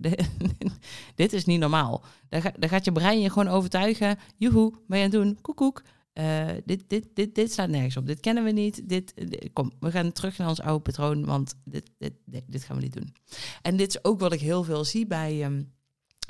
[1.15, 2.05] Dit is niet normaal.
[2.29, 4.19] Dan, gaat je brein je gewoon overtuigen.
[4.37, 5.39] Joehoe, ben je aan het doen?
[5.41, 5.83] Koekoek.
[6.15, 8.07] Uh, dit, dit, dit, dit staat nergens op.
[8.07, 8.89] Dit kennen we niet.
[8.89, 9.15] Dit,
[9.53, 12.13] kom, we gaan terug naar ons oude patroon, want dit, dit,
[12.47, 13.15] dit, gaan we niet doen.
[13.63, 15.45] En dit is ook wat ik heel veel zie bij...
[15.45, 15.73] Um,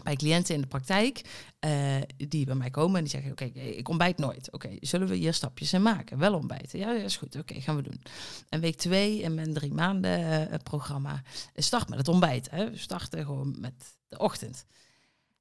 [0.03, 1.23] bij cliënten in de praktijk
[1.65, 4.53] uh, die bij mij komen en die zeggen: Oké, ik ontbijt nooit.
[4.53, 6.19] Oké, zullen we hier stapjes in maken?
[6.19, 6.79] Wel ontbijten.
[6.79, 7.37] Ja, ja is goed.
[7.37, 8.01] Oké, gaan we doen.
[8.49, 11.23] En week twee in mijn drie maanden uh, programma
[11.55, 12.51] start met het ontbijt.
[12.51, 12.71] Hè.
[12.71, 14.65] We starten gewoon met de ochtend.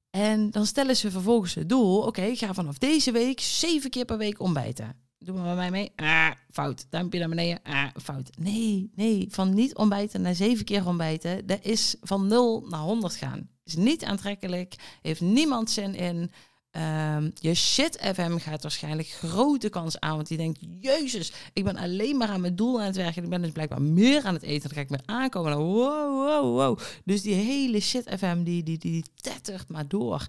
[0.09, 4.17] En dan stellen ze vervolgens het doel: Oké, ga vanaf deze week zeven keer per
[4.17, 4.95] week ontbijten.
[5.19, 5.91] Doe maar bij mij mee.
[5.95, 6.85] Ah, fout.
[6.89, 7.59] Duimpje naar beneden.
[7.63, 8.29] Ah, fout.
[8.37, 9.27] Nee, nee.
[9.29, 11.45] Van niet ontbijten naar zeven keer ontbijten.
[11.45, 13.49] Dat is van 0 naar 100 gaan.
[13.69, 14.75] Is niet aantrekkelijk.
[15.01, 16.31] Heeft niemand zin in.
[16.71, 20.15] Um, je shit FM gaat waarschijnlijk grote kans aan.
[20.15, 23.23] Want die denkt, jezus, ik ben alleen maar aan mijn doel aan het werken.
[23.23, 24.69] Ik ben dus blijkbaar meer aan het eten.
[24.69, 25.57] Dan ga ik me aankomen.
[25.57, 26.79] Wow, wow, wow.
[27.05, 30.25] Dus die hele shit FM, die, die, die, die tettert maar door.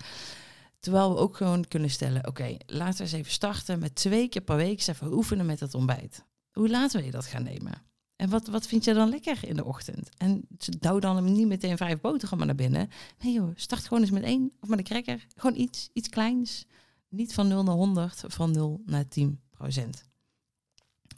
[0.81, 4.43] Terwijl we ook gewoon kunnen stellen, oké, laten we eens even starten met twee keer
[4.43, 6.25] per week eens even oefenen met het ontbijt.
[6.53, 7.90] Hoe laten we je dat gaan nemen?
[8.21, 10.09] En wat, wat vind je dan lekker in de ochtend?
[10.17, 10.47] En
[10.79, 12.89] douw dan niet meteen vijf boterhammen naar binnen.
[13.21, 15.27] Nee joh, start gewoon eens met één of met een cracker.
[15.37, 16.67] Gewoon iets, iets kleins.
[17.09, 20.05] Niet van 0 naar 100, van 0 naar 10 procent.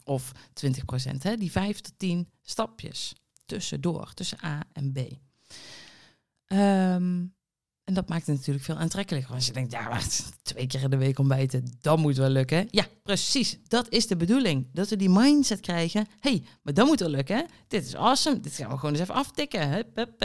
[0.03, 4.99] Of 20 procent, die 5 tot 10 stapjes tussendoor, tussen A en B.
[6.47, 7.35] Um,
[7.83, 9.33] en dat maakt het natuurlijk veel aantrekkelijker.
[9.33, 10.07] Als je denkt, ja, maar
[10.41, 12.67] twee keer in de week ontbijten, dat moet wel lukken.
[12.71, 13.57] Ja, precies.
[13.67, 14.67] Dat is de bedoeling.
[14.73, 16.07] Dat we die mindset krijgen.
[16.19, 17.45] hey, maar dat moet wel lukken.
[17.67, 18.39] Dit is awesome.
[18.39, 19.69] Dit gaan we gewoon eens even aftikken.
[19.69, 20.23] Hup, hup,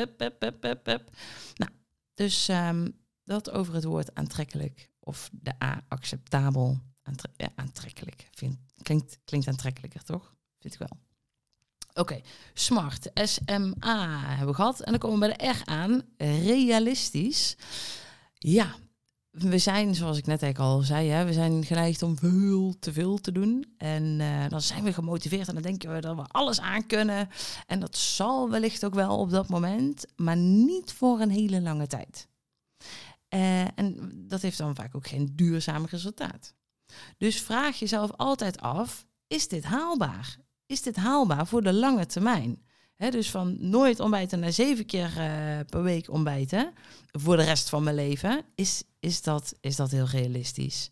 [0.60, 1.10] hup,
[1.54, 1.70] Nou,
[2.14, 4.90] dus um, dat over het woord aantrekkelijk.
[5.00, 6.80] Of de A, acceptabel.
[7.54, 8.28] aantrekkelijk.
[8.82, 10.34] Klinkt, klinkt aantrekkelijker, toch?
[10.58, 11.07] Vind ik wel.
[11.98, 12.20] Oké,
[12.54, 14.80] smart, SMA hebben we gehad.
[14.80, 17.56] En dan komen we bij de R aan, realistisch.
[18.38, 18.74] Ja,
[19.30, 23.18] we zijn, zoals ik net al zei, hè, we zijn geneigd om veel te veel
[23.18, 23.74] te doen.
[23.76, 27.28] En uh, dan zijn we gemotiveerd en dan denken we dat we alles aan kunnen.
[27.66, 31.86] En dat zal wellicht ook wel op dat moment, maar niet voor een hele lange
[31.86, 32.28] tijd.
[33.34, 36.54] Uh, en dat heeft dan vaak ook geen duurzaam resultaat.
[37.16, 40.38] Dus vraag jezelf altijd af, is dit haalbaar?
[40.68, 42.66] Is dit haalbaar voor de lange termijn?
[42.96, 46.72] dus van nooit ontbijten naar zeven keer uh, per week ontbijten
[47.12, 50.90] voor de rest van mijn leven, is, is, dat, is dat heel realistisch?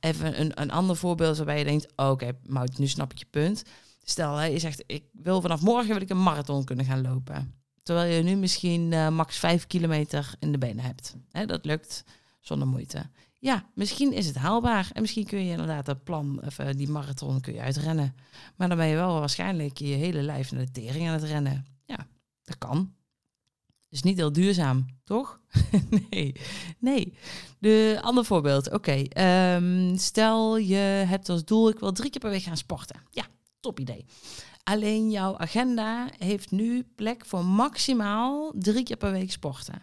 [0.00, 3.26] Even een, een ander voorbeeld waarbij je denkt, oh, oké, okay, nu snap ik je
[3.30, 3.62] punt.
[4.02, 7.54] Stel, hè, je zegt, ik wil vanaf morgen wil ik een marathon kunnen gaan lopen.
[7.82, 11.16] Terwijl je nu misschien uh, max vijf kilometer in de benen hebt.
[11.30, 12.04] Hè, dat lukt
[12.40, 14.90] zonder moeite ja, misschien is het haalbaar.
[14.92, 18.14] En misschien kun je inderdaad dat plan, of, uh, die marathon kun je uitrennen.
[18.56, 21.66] Maar dan ben je wel waarschijnlijk je hele lijf naar de tering aan het rennen.
[21.84, 22.06] Ja,
[22.42, 22.94] dat kan.
[23.88, 25.40] Dus niet heel duurzaam, toch?
[26.10, 26.34] nee,
[26.78, 27.14] nee.
[27.58, 28.70] De ander voorbeeld.
[28.70, 33.02] Oké, ehm, stel je hebt als doel, ik wil drie keer per week gaan sporten.
[33.10, 33.24] Ja,
[33.60, 34.04] top idee.
[34.64, 39.82] Alleen jouw agenda heeft nu plek voor maximaal drie keer per week sporten.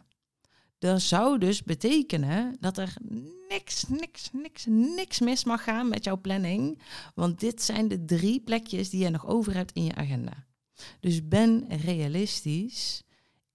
[0.78, 2.94] Dat zou dus betekenen dat er
[3.50, 6.82] niks, niks, niks, niks mis mag gaan met jouw planning.
[7.16, 10.46] Want dit zijn de drie plekjes die je nog over hebt in je agenda.
[11.00, 13.02] Dus ben realistisch.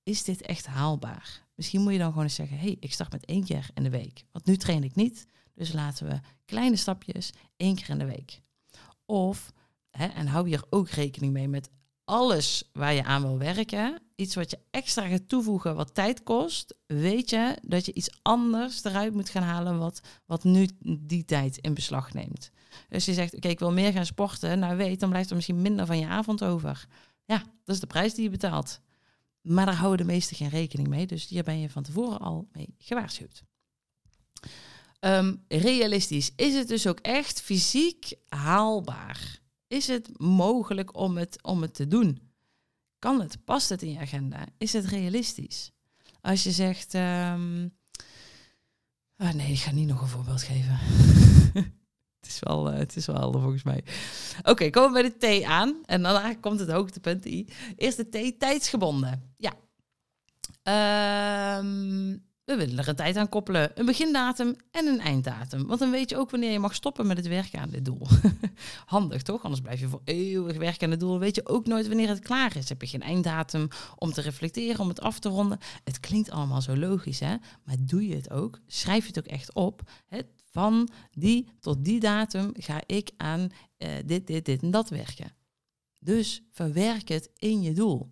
[0.03, 1.47] Is dit echt haalbaar?
[1.55, 3.91] Misschien moet je dan gewoon eens zeggen: hey, ik start met één keer in de
[3.91, 4.25] week.
[4.33, 5.27] Want nu train ik niet.
[5.55, 8.41] Dus laten we kleine stapjes één keer in de week.
[9.07, 9.53] Of,
[9.91, 11.71] hè, en hou hier ook rekening mee met
[12.05, 16.75] alles waar je aan wil werken, iets wat je extra gaat toevoegen wat tijd kost,
[16.87, 21.59] weet je dat je iets anders eruit moet gaan halen wat, wat nu die tijd
[21.59, 22.51] in beslag neemt.
[22.89, 24.59] Dus je zegt, oké, ik wil meer gaan sporten.
[24.59, 26.87] Nou weet, dan blijft er misschien minder van je avond over.
[27.25, 28.81] Ja, dat is de prijs die je betaalt.
[29.41, 31.07] Maar daar houden de meesten geen rekening mee.
[31.07, 33.43] Dus hier ben je van tevoren al mee gewaarschuwd.
[34.99, 36.33] Ehm, realistisch.
[36.37, 39.41] Is het dus ook echt fysiek haalbaar?
[39.67, 42.32] Is het mogelijk om het, om het te doen?
[43.03, 43.45] Kan het?
[43.45, 44.47] Past het in je agenda?
[44.59, 45.73] Is het realistisch?
[46.21, 47.69] Als je zegt, ehm,
[49.17, 50.79] ah, nee, ik ga niet nog een voorbeeld geven.
[52.21, 53.85] het is wel, uh, het is wel volgens mij.
[54.43, 55.81] Oké, komen we bij de T aan.
[55.85, 57.49] En dan komt het hoogtepunt I.
[57.77, 59.35] Eerst de T, tijdsgebonden.
[59.37, 59.53] Ja.
[60.63, 62.17] Ehm,
[62.53, 65.67] we willen er een tijd aan koppelen, een begindatum en een einddatum.
[65.67, 68.07] Want dan weet je ook wanneer je mag stoppen met het werken aan dit doel.
[68.87, 69.43] Handig toch?
[69.43, 71.19] Anders blijf je voor eeuwig werken aan het doel.
[71.19, 72.69] Weet je ook nooit wanneer het klaar is.
[72.69, 75.59] Heb je geen einddatum om te reflecteren, om het af te ronden.
[75.85, 77.37] Het klinkt allemaal zo logisch, hè?
[77.65, 78.61] Maar doe je het ook?
[78.67, 79.91] Schrijf het ook echt op?
[80.07, 80.19] Hè?
[80.51, 83.41] Van die tot die datum ga ik aan
[83.79, 85.33] uh, dit, dit, dit en dat werken.
[85.99, 88.09] Dus verwerk het in je doel.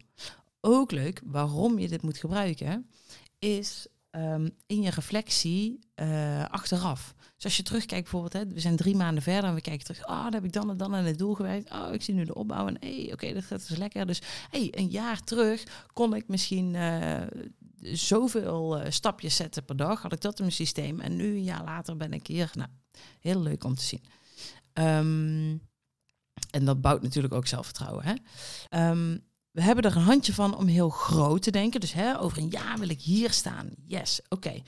[0.61, 2.91] Ook leuk waarom je dit moet gebruiken,
[3.39, 7.15] is Ehm, in je reflectie uh, achteraf.
[7.35, 10.05] Dus als je terugkijkt bijvoorbeeld, hè, we zijn drie maanden verder en we kijken terug,
[10.05, 11.71] ah, oh, dan heb ik dan en dan aan het doel gewerkt.
[11.71, 14.07] Oh, ik zie nu de opbouw en hey, oké, dat gaat dus lekker.
[14.07, 17.21] Dus hey, een jaar terug kon ik misschien uh,
[17.81, 21.01] zoveel uh, stapjes zetten per dag, had ik dat in mijn systeem.
[21.01, 22.69] En nu een jaar later ben ik hier, nou,
[23.21, 24.03] heel leuk om te zien.
[24.73, 25.69] Um,
[26.51, 28.05] en dat bouwt natuurlijk ook zelfvertrouwen.
[28.05, 28.15] Hè?
[28.91, 29.29] Um,
[29.61, 31.81] we hebben er een handje van om heel groot te denken.
[31.81, 33.71] Dus hè, over een jaar wil ik hier staan.
[33.87, 34.63] Yes, oké.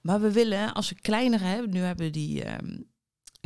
[0.00, 2.90] Maar we willen, als we kleinere hebben, nu hebben we die um,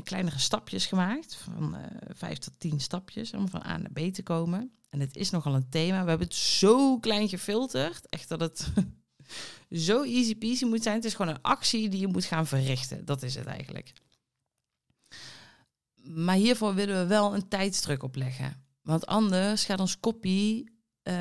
[0.03, 1.35] kleinere stapjes gemaakt.
[1.35, 4.73] Van uh, vijf tot tien stapjes om van A naar B te komen.
[4.91, 6.03] En het is nogal een thema.
[6.03, 8.09] We hebben het zo klein gefilterd.
[8.09, 8.73] Echt dat het
[9.89, 10.95] zo easy peasy moet zijn.
[10.95, 13.05] Het is gewoon een actie die je moet gaan verrichten.
[13.05, 13.93] Dat is het eigenlijk.
[16.03, 18.67] Maar hiervoor willen we wel een tijdsdruk opleggen.
[18.83, 20.77] Want anders gaat ons kopie
[21.09, 21.14] uh,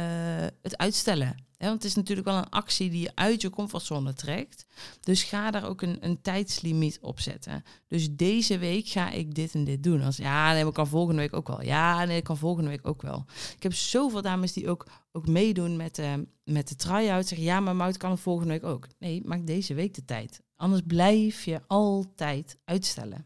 [0.61, 1.35] het uitstellen.
[1.57, 4.65] want het is natuurlijk wel een actie die je uit je comfortzone trekt.
[4.99, 7.63] Dus ga daar ook een, een tijdslimiet op zetten.
[7.87, 10.01] Dus deze week ga ik dit en dit doen.
[10.01, 11.63] Als ja, nee, ik kan volgende week ook wel.
[11.63, 13.25] Ja, nee, ik kan volgende week ook wel.
[13.55, 16.01] Ik heb zoveel dames die ook, ook meedoen met,
[16.43, 17.27] met de try-out.
[17.27, 18.87] Zeggen ja, maar Mout kan volgende week ook.
[18.99, 20.41] Nee, maak deze week de tijd.
[20.55, 23.25] Anders blijf je altijd uitstellen.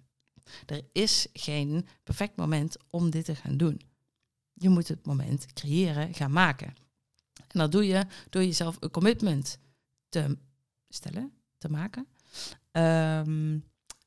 [0.66, 3.82] Er is geen perfect moment om dit te gaan doen.
[4.62, 6.76] Je moet het moment creëren, gaan maken.
[7.48, 9.58] En dat doe je door jezelf een commitment
[10.10, 10.38] te
[10.90, 12.08] stellen, te maken.
[12.72, 13.60] Ehm,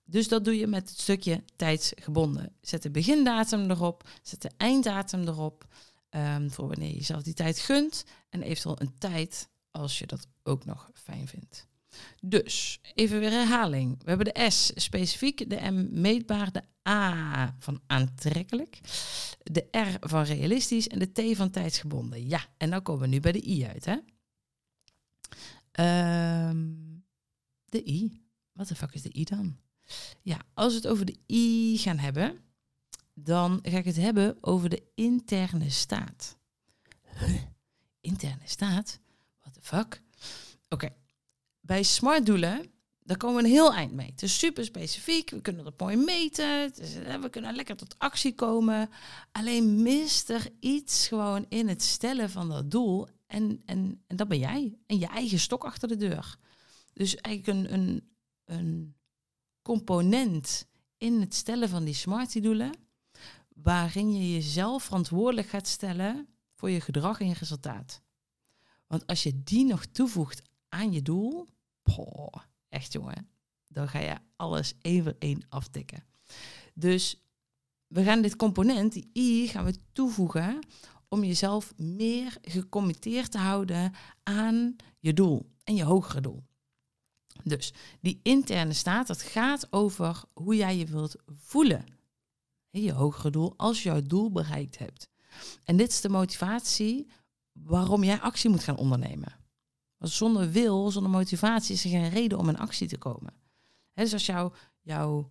[0.04, 2.52] dus dat doe je met het stukje tijdsgebonden.
[2.60, 5.66] Zet de begindatum erop, zet de einddatum erop.
[6.10, 8.04] Um, voor wanneer je jezelf die tijd gunt.
[8.28, 11.66] En eventueel een tijd als je dat ook nog fijn vindt.
[12.20, 14.02] Dus, even weer herhaling.
[14.02, 18.80] We hebben de S specifiek, de M meetbaar, de A van aantrekkelijk,
[19.42, 22.28] de R van realistisch en de T van tijdsgebonden.
[22.28, 23.96] Ja, en dan komen we nu bij de I uit, hè?
[26.48, 27.04] Um,
[27.64, 28.22] de I.
[28.52, 29.58] Wat de fuck is de I dan?
[30.22, 32.40] Ja, als we het over de I gaan hebben,
[33.14, 36.38] dan ga ik het hebben over de interne staat.
[37.18, 37.42] Huh?
[38.00, 39.00] Interne staat?
[39.40, 40.02] What the fuck?
[40.68, 40.88] Oké,
[41.66, 44.10] bij smart doelen, daar komen we een heel eind mee.
[44.10, 46.72] Het is super specifiek, we kunnen dat mooi meten,
[47.20, 48.90] we kunnen lekker tot actie komen.
[49.32, 54.28] Alleen mist er iets gewoon in het stellen van dat doel en, en, en dat
[54.28, 54.78] ben jij.
[54.86, 56.36] En je eigen stok achter de deur.
[56.92, 58.94] Dus eigenlijk een, een, een
[59.62, 60.66] component
[60.98, 62.72] in het stellen van die smarty doelen,
[63.48, 68.02] waarin je jezelf verantwoordelijk gaat stellen voor je gedrag en je resultaat.
[68.86, 71.46] Want als je die nog toevoegt aan je doel,
[71.84, 72.34] Poh,
[72.68, 73.28] echt jongen,
[73.68, 76.04] dan ga je alles één voor één aftikken.
[76.74, 77.24] Dus
[77.86, 80.58] we gaan dit component, die I, gaan we toevoegen
[81.08, 83.92] om jezelf meer gecommitteerd te houden
[84.22, 86.44] aan je doel en je hogere doel.
[87.42, 91.84] Dus die interne staat, dat gaat over hoe jij je wilt voelen.
[92.70, 95.10] Je hogere doel als je jouw doel bereikt hebt.
[95.64, 97.06] En dit is de motivatie
[97.52, 99.43] waarom jij actie moet gaan ondernemen
[100.08, 103.32] zonder wil, zonder motivatie is er geen reden om in actie te komen.
[103.94, 105.24] dus als jou, jou,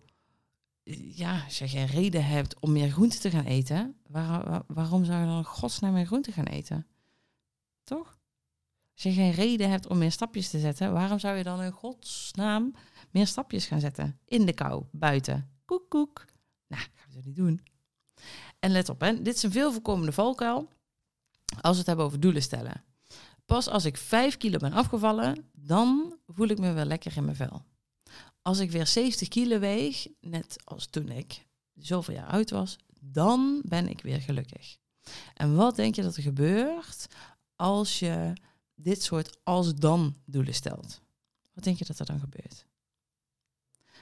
[1.14, 3.96] ja, als je geen reden hebt om meer groente te gaan eten,
[4.66, 6.86] waarom zou je dan godsnaam meer groente gaan eten?
[7.84, 8.18] Toch?
[8.94, 11.72] Als je geen reden hebt om meer stapjes te zetten, waarom zou je dan in
[11.72, 12.74] godsnaam
[13.10, 14.18] meer stapjes gaan zetten?
[14.24, 15.50] In de kou, buiten.
[15.64, 16.24] Koek, koek.
[16.66, 17.60] Nou, gaan we dat niet doen.
[18.58, 20.68] En let op, hè, dit is een veel voorkomende valkuil
[21.60, 22.84] als we het hebben over doelen stellen.
[23.44, 27.36] Pas als ik 5 kilo ben afgevallen, dan voel ik me wel lekker in mijn
[27.36, 27.64] vel.
[28.42, 33.62] Als ik weer 70 kilo weeg, net als toen ik zoveel jaar oud was, dan
[33.64, 34.76] ben ik weer gelukkig.
[35.34, 37.06] En wat denk je dat er gebeurt
[37.56, 38.32] als je
[38.74, 41.00] dit soort als-dan doelen stelt?
[41.52, 42.66] Wat denk je dat er dan gebeurt?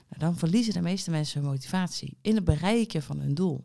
[0.09, 3.65] Nou, dan verliezen de meeste mensen hun motivatie in het bereiken van hun doel.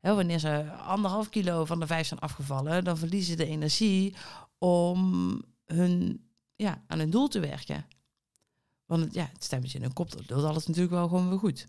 [0.00, 4.14] wanneer ze anderhalf kilo van de vijf zijn afgevallen, dan verliezen ze de energie
[4.62, 7.86] om hun ja, aan hun doel te werken.
[8.86, 11.38] Want het, ja, het stemmetje in hun kop, dat doet alles natuurlijk wel gewoon weer
[11.38, 11.66] goed.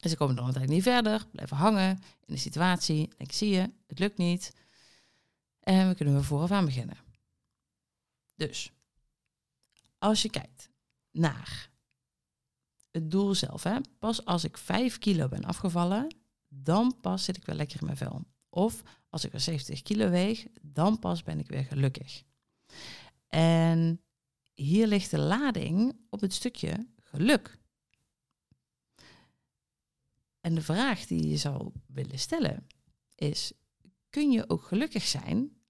[0.00, 1.90] En ze komen dan uiteindelijk niet verder, blijven hangen
[2.24, 3.12] in de situatie.
[3.16, 4.52] Ik zie je, het lukt niet.
[5.60, 6.96] En we kunnen weer vooraf aan beginnen.
[8.36, 8.72] Dus,
[9.98, 10.70] als je kijkt
[11.10, 11.70] naar
[12.90, 16.16] het doel zelf, hè, pas als ik 5 kilo ben afgevallen,
[16.48, 18.24] dan pas zit ik weer lekker in mijn vel.
[18.54, 22.22] Of als ik weer 70 kilo weeg, dan pas ben ik weer gelukkig.
[23.28, 24.02] En
[24.54, 27.58] hier ligt de lading op het stukje geluk.
[30.40, 32.66] En de vraag die je zou willen stellen
[33.14, 33.52] is:
[34.10, 35.62] kun je ook gelukkig zijn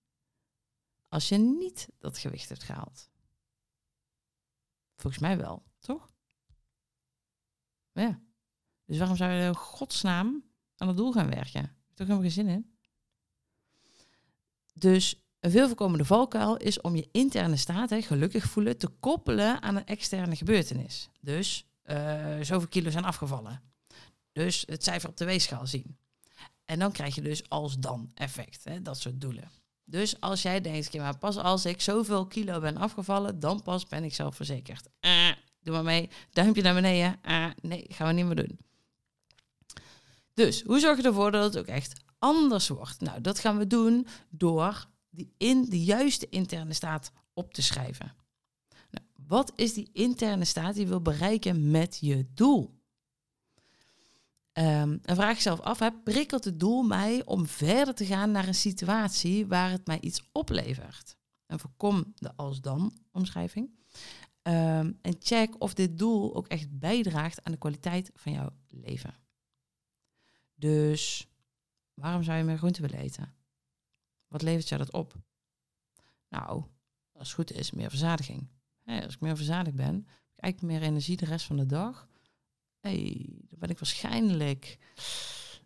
[1.09, 3.11] als je niet dat gewicht hebt gehaald?
[4.97, 6.13] Volgens mij wel, toch?
[7.93, 8.23] Ja.
[8.85, 10.45] Dus waarom zou je in godsnaam
[10.77, 11.61] aan het doel gaan werken?
[11.61, 12.74] Heb toch helemaal geen zin in?
[14.75, 19.63] Dus een veel voorkomende valkuil is om je interne staat, hè, gelukkig voelen, te koppelen
[19.63, 21.09] aan een externe gebeurtenis.
[21.21, 23.63] Dus uh, zoveel kilo zijn afgevallen.
[24.33, 25.97] Dus het cijfer op de weegschaal zien.
[26.65, 29.51] En dan krijg je dus als dan effect, hè, dat soort doelen.
[29.85, 34.05] Dus als jij denkt, maar pas als ik zoveel kilo ben afgevallen, dan pas ben
[34.05, 34.89] ik zelfverzekerd.
[35.01, 37.19] Uh, doe maar mee, duimpje naar beneden.
[37.29, 38.59] Uh, nee, gaan we niet meer doen.
[40.35, 43.01] Dus hoe zorg je ervoor dat het ook echt anders wordt?
[43.01, 48.15] Nou, dat gaan we doen door die in de juiste interne staat op te schrijven.
[48.91, 52.83] Nou, wat is die interne staat die je wil bereiken met je doel?
[54.53, 58.55] Um, en vraag jezelf af, prikkelt het doel mij om verder te gaan naar een
[58.55, 61.17] situatie waar het mij iets oplevert?
[61.47, 63.71] En voorkom de als-dan omschrijving.
[64.43, 69.15] Ehm, en check of dit doel ook echt bijdraagt aan de kwaliteit van jouw leven.
[70.55, 71.34] Dus
[71.95, 73.35] waarom zou je meer groente willen eten?
[74.29, 75.15] Wat levert jou dat op?
[76.29, 76.65] Nou,
[77.13, 78.49] als het goed is, meer verzadiging.
[78.85, 82.09] als ik meer verzadigd ben, heb ik eigenlijk meer energie de rest van de dag.
[82.81, 84.79] hey, dan ben ik waarschijnlijk,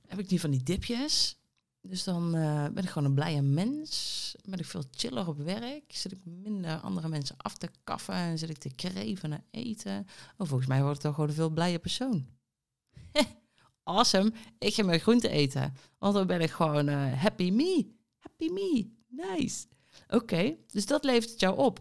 [0.06, 1.36] heb ik die van die dipjes.
[1.80, 4.34] Dus dan uh, ben ik gewoon een blije mens.
[4.44, 5.84] Ben ik veel chiller op werk.
[5.88, 8.14] Zit ik minder andere mensen af te kaffen.
[8.14, 10.06] En zit ik te kreven naar eten.
[10.36, 12.26] Oh, volgens mij wordt het toch gewoon een veel blije persoon.
[13.88, 14.32] awesome.
[14.58, 15.74] Ik ga meer groente eten.
[15.98, 17.86] Want dan ben ik gewoon uh, happy me.
[18.18, 18.90] Happy me.
[19.08, 19.66] Nice.
[20.08, 21.78] Oké, dus dat levert het jou op.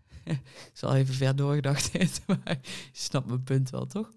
[0.24, 4.12] ik zal even ver doorgedacht hebben, maar je snapt mijn punt wel, toch?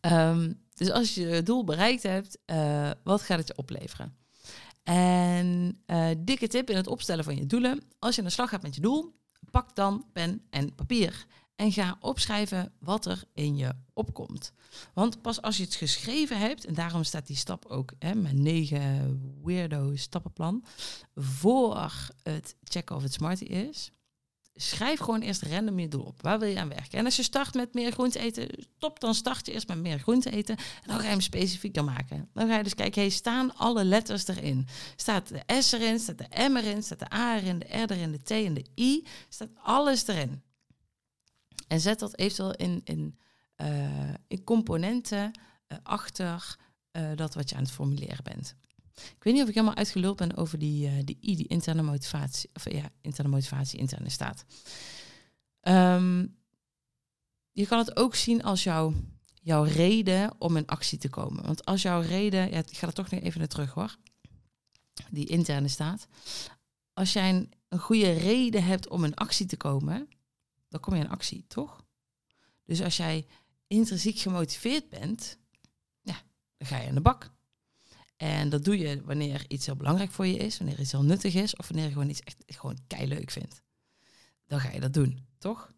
[0.00, 4.16] Ehm, dus als je het doel bereikt hebt, uh, wat gaat het je opleveren?
[4.82, 7.82] En uh, dikke tip in het opstellen van je doelen.
[7.98, 9.14] Als je aan de slag gaat met je doel,
[9.50, 11.26] pak dan pen en papier.
[11.56, 14.52] En ga opschrijven wat er in je opkomt.
[14.94, 18.42] Want pas als je het geschreven hebt, en daarom staat die stap ook, hè, mijn
[18.42, 20.64] negen weirdo stappenplan,
[21.14, 23.90] voor het checken of het smarty is,
[24.54, 26.22] schrijf gewoon eerst random je doel op.
[26.22, 26.98] Waar wil je aan werken?
[26.98, 28.48] En als je start met meer groente eten,
[28.78, 30.56] top, dan start je eerst met meer groente eten.
[30.56, 32.28] En dan ga je hem specifieker maken.
[32.32, 34.66] Dan ga je dus kijken, hey, staan alle letters erin?
[34.96, 38.12] Staat de S erin, staat de M erin, staat de A erin, de R erin,
[38.12, 39.06] de T en de I?
[39.28, 40.42] Staat alles erin.
[41.68, 43.18] En zet dat eventueel in, in,
[43.56, 45.30] uh, in componenten
[45.68, 46.56] uh, achter
[46.92, 48.54] uh, dat wat je aan het formuleren bent.
[48.94, 52.50] Ik weet niet of ik helemaal uitgeluld ben over die, die I, die interne motivatie,
[52.52, 54.44] of ja, interne motivatie, interne staat.
[55.60, 56.36] Um,
[57.52, 58.94] je kan het ook zien als jouw,
[59.42, 61.44] jouw reden om in actie te komen.
[61.44, 63.96] Want als jouw reden, ja, ik ga er toch nog even naar terug hoor,
[65.10, 66.06] die interne staat.
[66.92, 70.08] Als jij een, een goede reden hebt om in actie te komen,
[70.74, 71.84] dan kom je in actie, toch?
[72.64, 73.26] Dus als jij
[73.66, 75.38] intrinsiek gemotiveerd bent,
[76.02, 76.22] ja,
[76.56, 77.30] dan ga je aan de bak.
[78.16, 81.34] En dat doe je wanneer iets heel belangrijk voor je is, wanneer iets heel nuttig
[81.34, 83.62] is, of wanneer je gewoon iets echt gewoon leuk vindt.
[84.46, 85.72] Dan ga je dat doen, toch?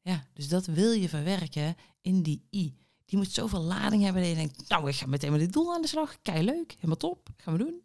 [0.00, 2.76] Ja, dus dat wil je verwerken in die I.
[3.04, 5.74] Die moet zoveel lading hebben dat je denkt, nou, ik ga meteen met dit doel
[5.74, 6.18] aan de slag.
[6.22, 7.82] Leuk, helemaal top, gaan we doen.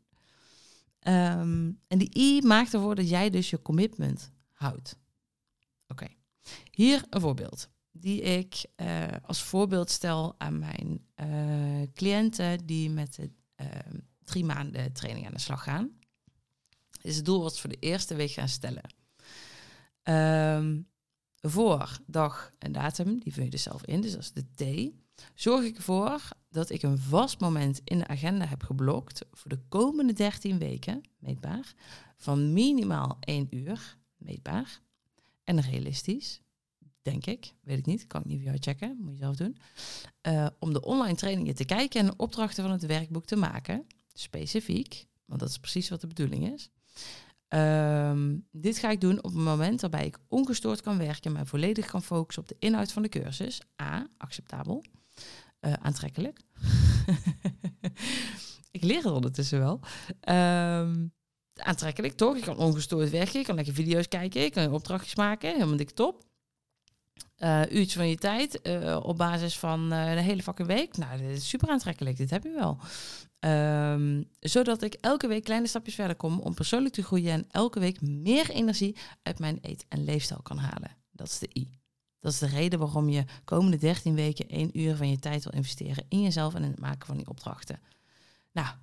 [1.14, 4.98] Um, en die I maakt ervoor dat jij dus je commitment houdt.
[5.88, 6.17] Oké.
[6.72, 13.16] Hier een voorbeeld die ik uh, als voorbeeld stel aan mijn uh, cliënten die met
[13.16, 13.30] de
[13.62, 13.68] uh,
[14.24, 15.90] drie maanden training aan de slag gaan.
[17.02, 18.96] Is het doel wat voor de eerste week gaan stellen.
[20.04, 20.88] Um,
[21.42, 24.92] voor dag en datum, die vul je dus zelf in, dus dat is de T.
[25.34, 29.60] Zorg ik ervoor dat ik een vast moment in de agenda heb geblokt voor de
[29.70, 31.74] komende 13 weken, meetbaar,
[32.18, 34.82] van minimaal 1 uur, meetbaar,
[35.48, 36.42] en realistisch,
[37.02, 39.58] denk ik, weet ik niet, kan ik niet voor jou checken, moet je zelf doen.
[40.28, 45.08] Uh, om de online trainingen te kijken en opdrachten van het werkboek te maken, specifiek,
[45.26, 46.70] want dat is precies wat de bedoeling is.
[47.48, 51.86] Ehm, dit ga ik doen op het moment waarbij ik ongestoord kan werken, maar volledig
[51.86, 53.62] kan focussen op de inhoud van de cursus.
[53.82, 54.84] A, acceptabel.
[55.62, 56.40] Uh, aantrekkelijk.
[58.78, 59.80] ik leer het ondertussen wel.
[60.80, 61.16] Um,
[61.62, 62.36] aantrekkelijk, toch?
[62.36, 65.90] Ik kan ongestoord werken, ik kan lekker video's kijken, ik kan opdrachtjes maken, helemaal dik
[65.90, 66.26] top.
[67.38, 70.98] Uh, uurtje van je tijd uh, op basis van uh, een hele fucking week.
[70.98, 72.78] Nou, dit is super aantrekkelijk, dit heb je wel.
[73.40, 77.80] Um, zodat ik elke week kleine stapjes verder kom om persoonlijk te groeien en elke
[77.80, 80.96] week meer energie uit mijn eet- en leefstijl kan halen.
[81.12, 81.70] Dat is de I.
[82.20, 85.54] Dat is de reden waarom je komende 13 weken één uur van je tijd wil
[85.54, 87.80] investeren in jezelf en in het maken van die opdrachten.
[88.52, 88.76] Nou,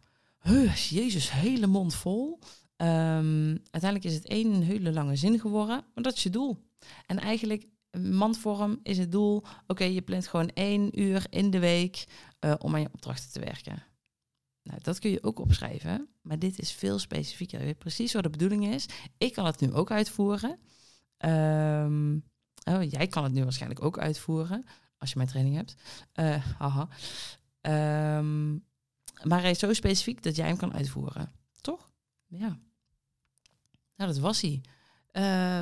[0.88, 2.38] jezus, hele mond vol.
[2.76, 6.64] Um, uiteindelijk is het één hele lange zin geworden, maar dat is je doel.
[7.06, 7.66] En eigenlijk,
[7.98, 12.04] mandvorm is het doel, oké, je plant gewoon één uur in de week
[12.40, 13.82] uh, om aan je opdrachten te werken.
[14.62, 17.58] Nou, dat kun je ook opschrijven, maar dit is veel specifieker.
[17.58, 18.86] Je weet precies wat de bedoeling is.
[19.18, 20.58] Ik kan het nu ook uitvoeren.
[21.18, 22.24] Um,
[22.64, 24.64] oh, jij kan het nu waarschijnlijk ook uitvoeren,
[24.98, 25.74] als je mijn training hebt.
[26.14, 26.88] Uh, haha.
[28.18, 28.64] Um,
[29.22, 31.92] maar hij is zo specifiek dat jij hem kan uitvoeren, toch?
[32.26, 32.58] Ja.
[33.96, 34.60] Nou, dat was hij.
[35.12, 35.60] Uh,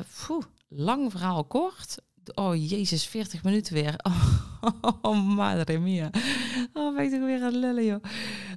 [0.67, 1.97] lang verhaal kort.
[2.33, 3.95] Oh, jezus, 40 minuten weer.
[5.01, 6.09] Oh, madre mia.
[6.73, 8.03] Oh, ben ik toch weer aan het lullen, joh.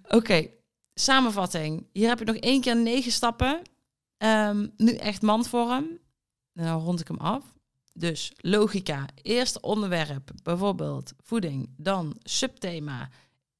[0.09, 0.49] Oké,
[0.95, 1.87] samenvatting.
[1.93, 3.63] Hier heb je nog één keer negen stappen.
[4.19, 5.99] Um, nu echt mandvorm.
[6.53, 7.45] Dan rond ik hem af.
[7.93, 9.07] Dus logica.
[9.23, 11.69] Eerste onderwerp, bijvoorbeeld voeding.
[11.77, 13.09] Dan subthema.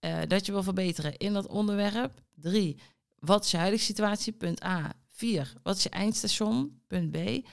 [0.01, 2.23] Uh, dat je wil verbeteren in dat onderwerp.
[2.35, 2.81] Drie,
[3.27, 4.33] wat is je huidige situatie?
[4.33, 4.93] Punt A.
[5.11, 5.53] 4.
[5.63, 6.81] Wat is je eindstation?
[6.87, 7.47] Punt B.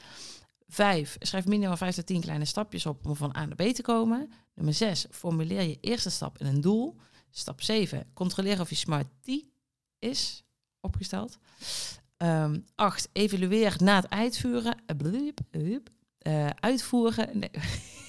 [0.67, 1.15] 5.
[1.19, 4.31] Schrijf minimaal 5 tot 10 kleine stapjes op om van A naar B te komen.
[4.53, 5.05] Nummer 6.
[5.11, 6.95] Formuleer je eerste stap in een doel.
[7.29, 8.09] Stap 7.
[8.13, 9.45] Controleer of je Smart T
[9.99, 10.43] is
[10.81, 11.37] opgesteld.
[12.17, 13.09] Um, 8.
[13.13, 14.77] Evalueer na het uitvoeren.
[16.27, 17.39] Uh, uitvoeren.
[17.39, 17.51] Nee.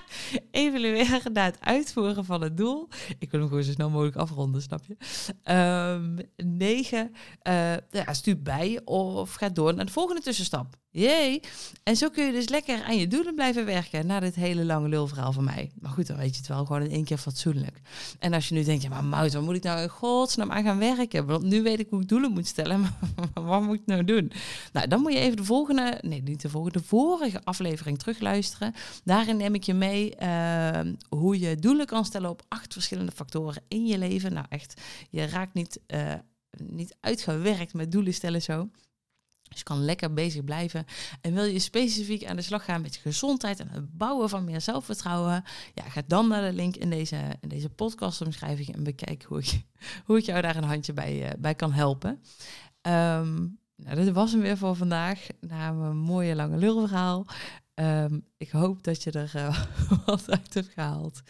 [0.50, 2.88] evalueren na het uitvoeren van het doel.
[3.18, 4.96] Ik wil hem gewoon zo snel mogelijk afronden, snap je?
[5.52, 7.12] Um, negen,
[7.48, 10.80] uh, ja, stuur bij of ga door naar de volgende tussenstap.
[10.94, 11.40] Jee.
[11.82, 14.88] En zo kun je dus lekker aan je doelen blijven werken na dit hele lange
[14.88, 15.70] lulverhaal van mij.
[15.80, 17.80] Maar goed, dan weet je het wel gewoon in één keer fatsoenlijk.
[18.18, 20.62] En als je nu denkt, ja maar Mout, waar moet ik nou in godsnaam aan
[20.62, 21.26] gaan werken?
[21.26, 22.80] Want nu weet ik hoe ik doelen moet stellen,
[23.34, 24.32] maar wat moet ik nou doen?
[24.72, 28.74] Nou, dan moet je even de volgende, nee niet de volgende, de vorige aflevering terugluisteren.
[29.04, 33.62] Daarin neem ik je mee uh, hoe je doelen kan stellen op acht verschillende factoren
[33.68, 34.32] in je leven.
[34.32, 34.80] Nou echt,
[35.10, 36.14] je raakt niet, uh,
[36.56, 38.68] niet uitgewerkt met doelen stellen zo.
[39.52, 40.84] Dus je kan lekker bezig blijven.
[41.20, 44.44] En wil je specifiek aan de slag gaan met je gezondheid en het bouwen van
[44.44, 45.44] meer zelfvertrouwen?
[45.74, 49.62] Ja, ga dan naar de link in deze, in deze podcastomschrijving en bekijk hoe ik,
[50.06, 52.22] hoe ik jou daar een handje bij, uh, bij kan helpen.
[52.82, 55.26] Um, nou, dit was hem weer voor vandaag.
[55.40, 57.26] Na een mooie lange lulverhaal.
[57.82, 59.64] Um, ik hoop dat je er uh,
[60.06, 61.22] wat uit hebt gehaald.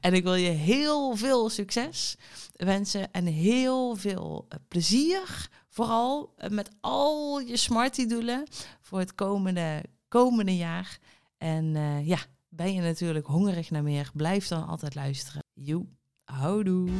[0.00, 2.16] En ik wil je heel veel succes
[2.56, 8.46] wensen en heel veel uh, plezier Vooral eh, met al je smarty-doelen
[8.80, 10.98] voor het komende, komende jaar.
[11.38, 11.72] En
[12.04, 15.42] ja, ben je natuurlijk hongerig naar meer, blijf dan altijd luisteren.
[15.54, 15.86] Joe,
[16.24, 16.90] houdoe.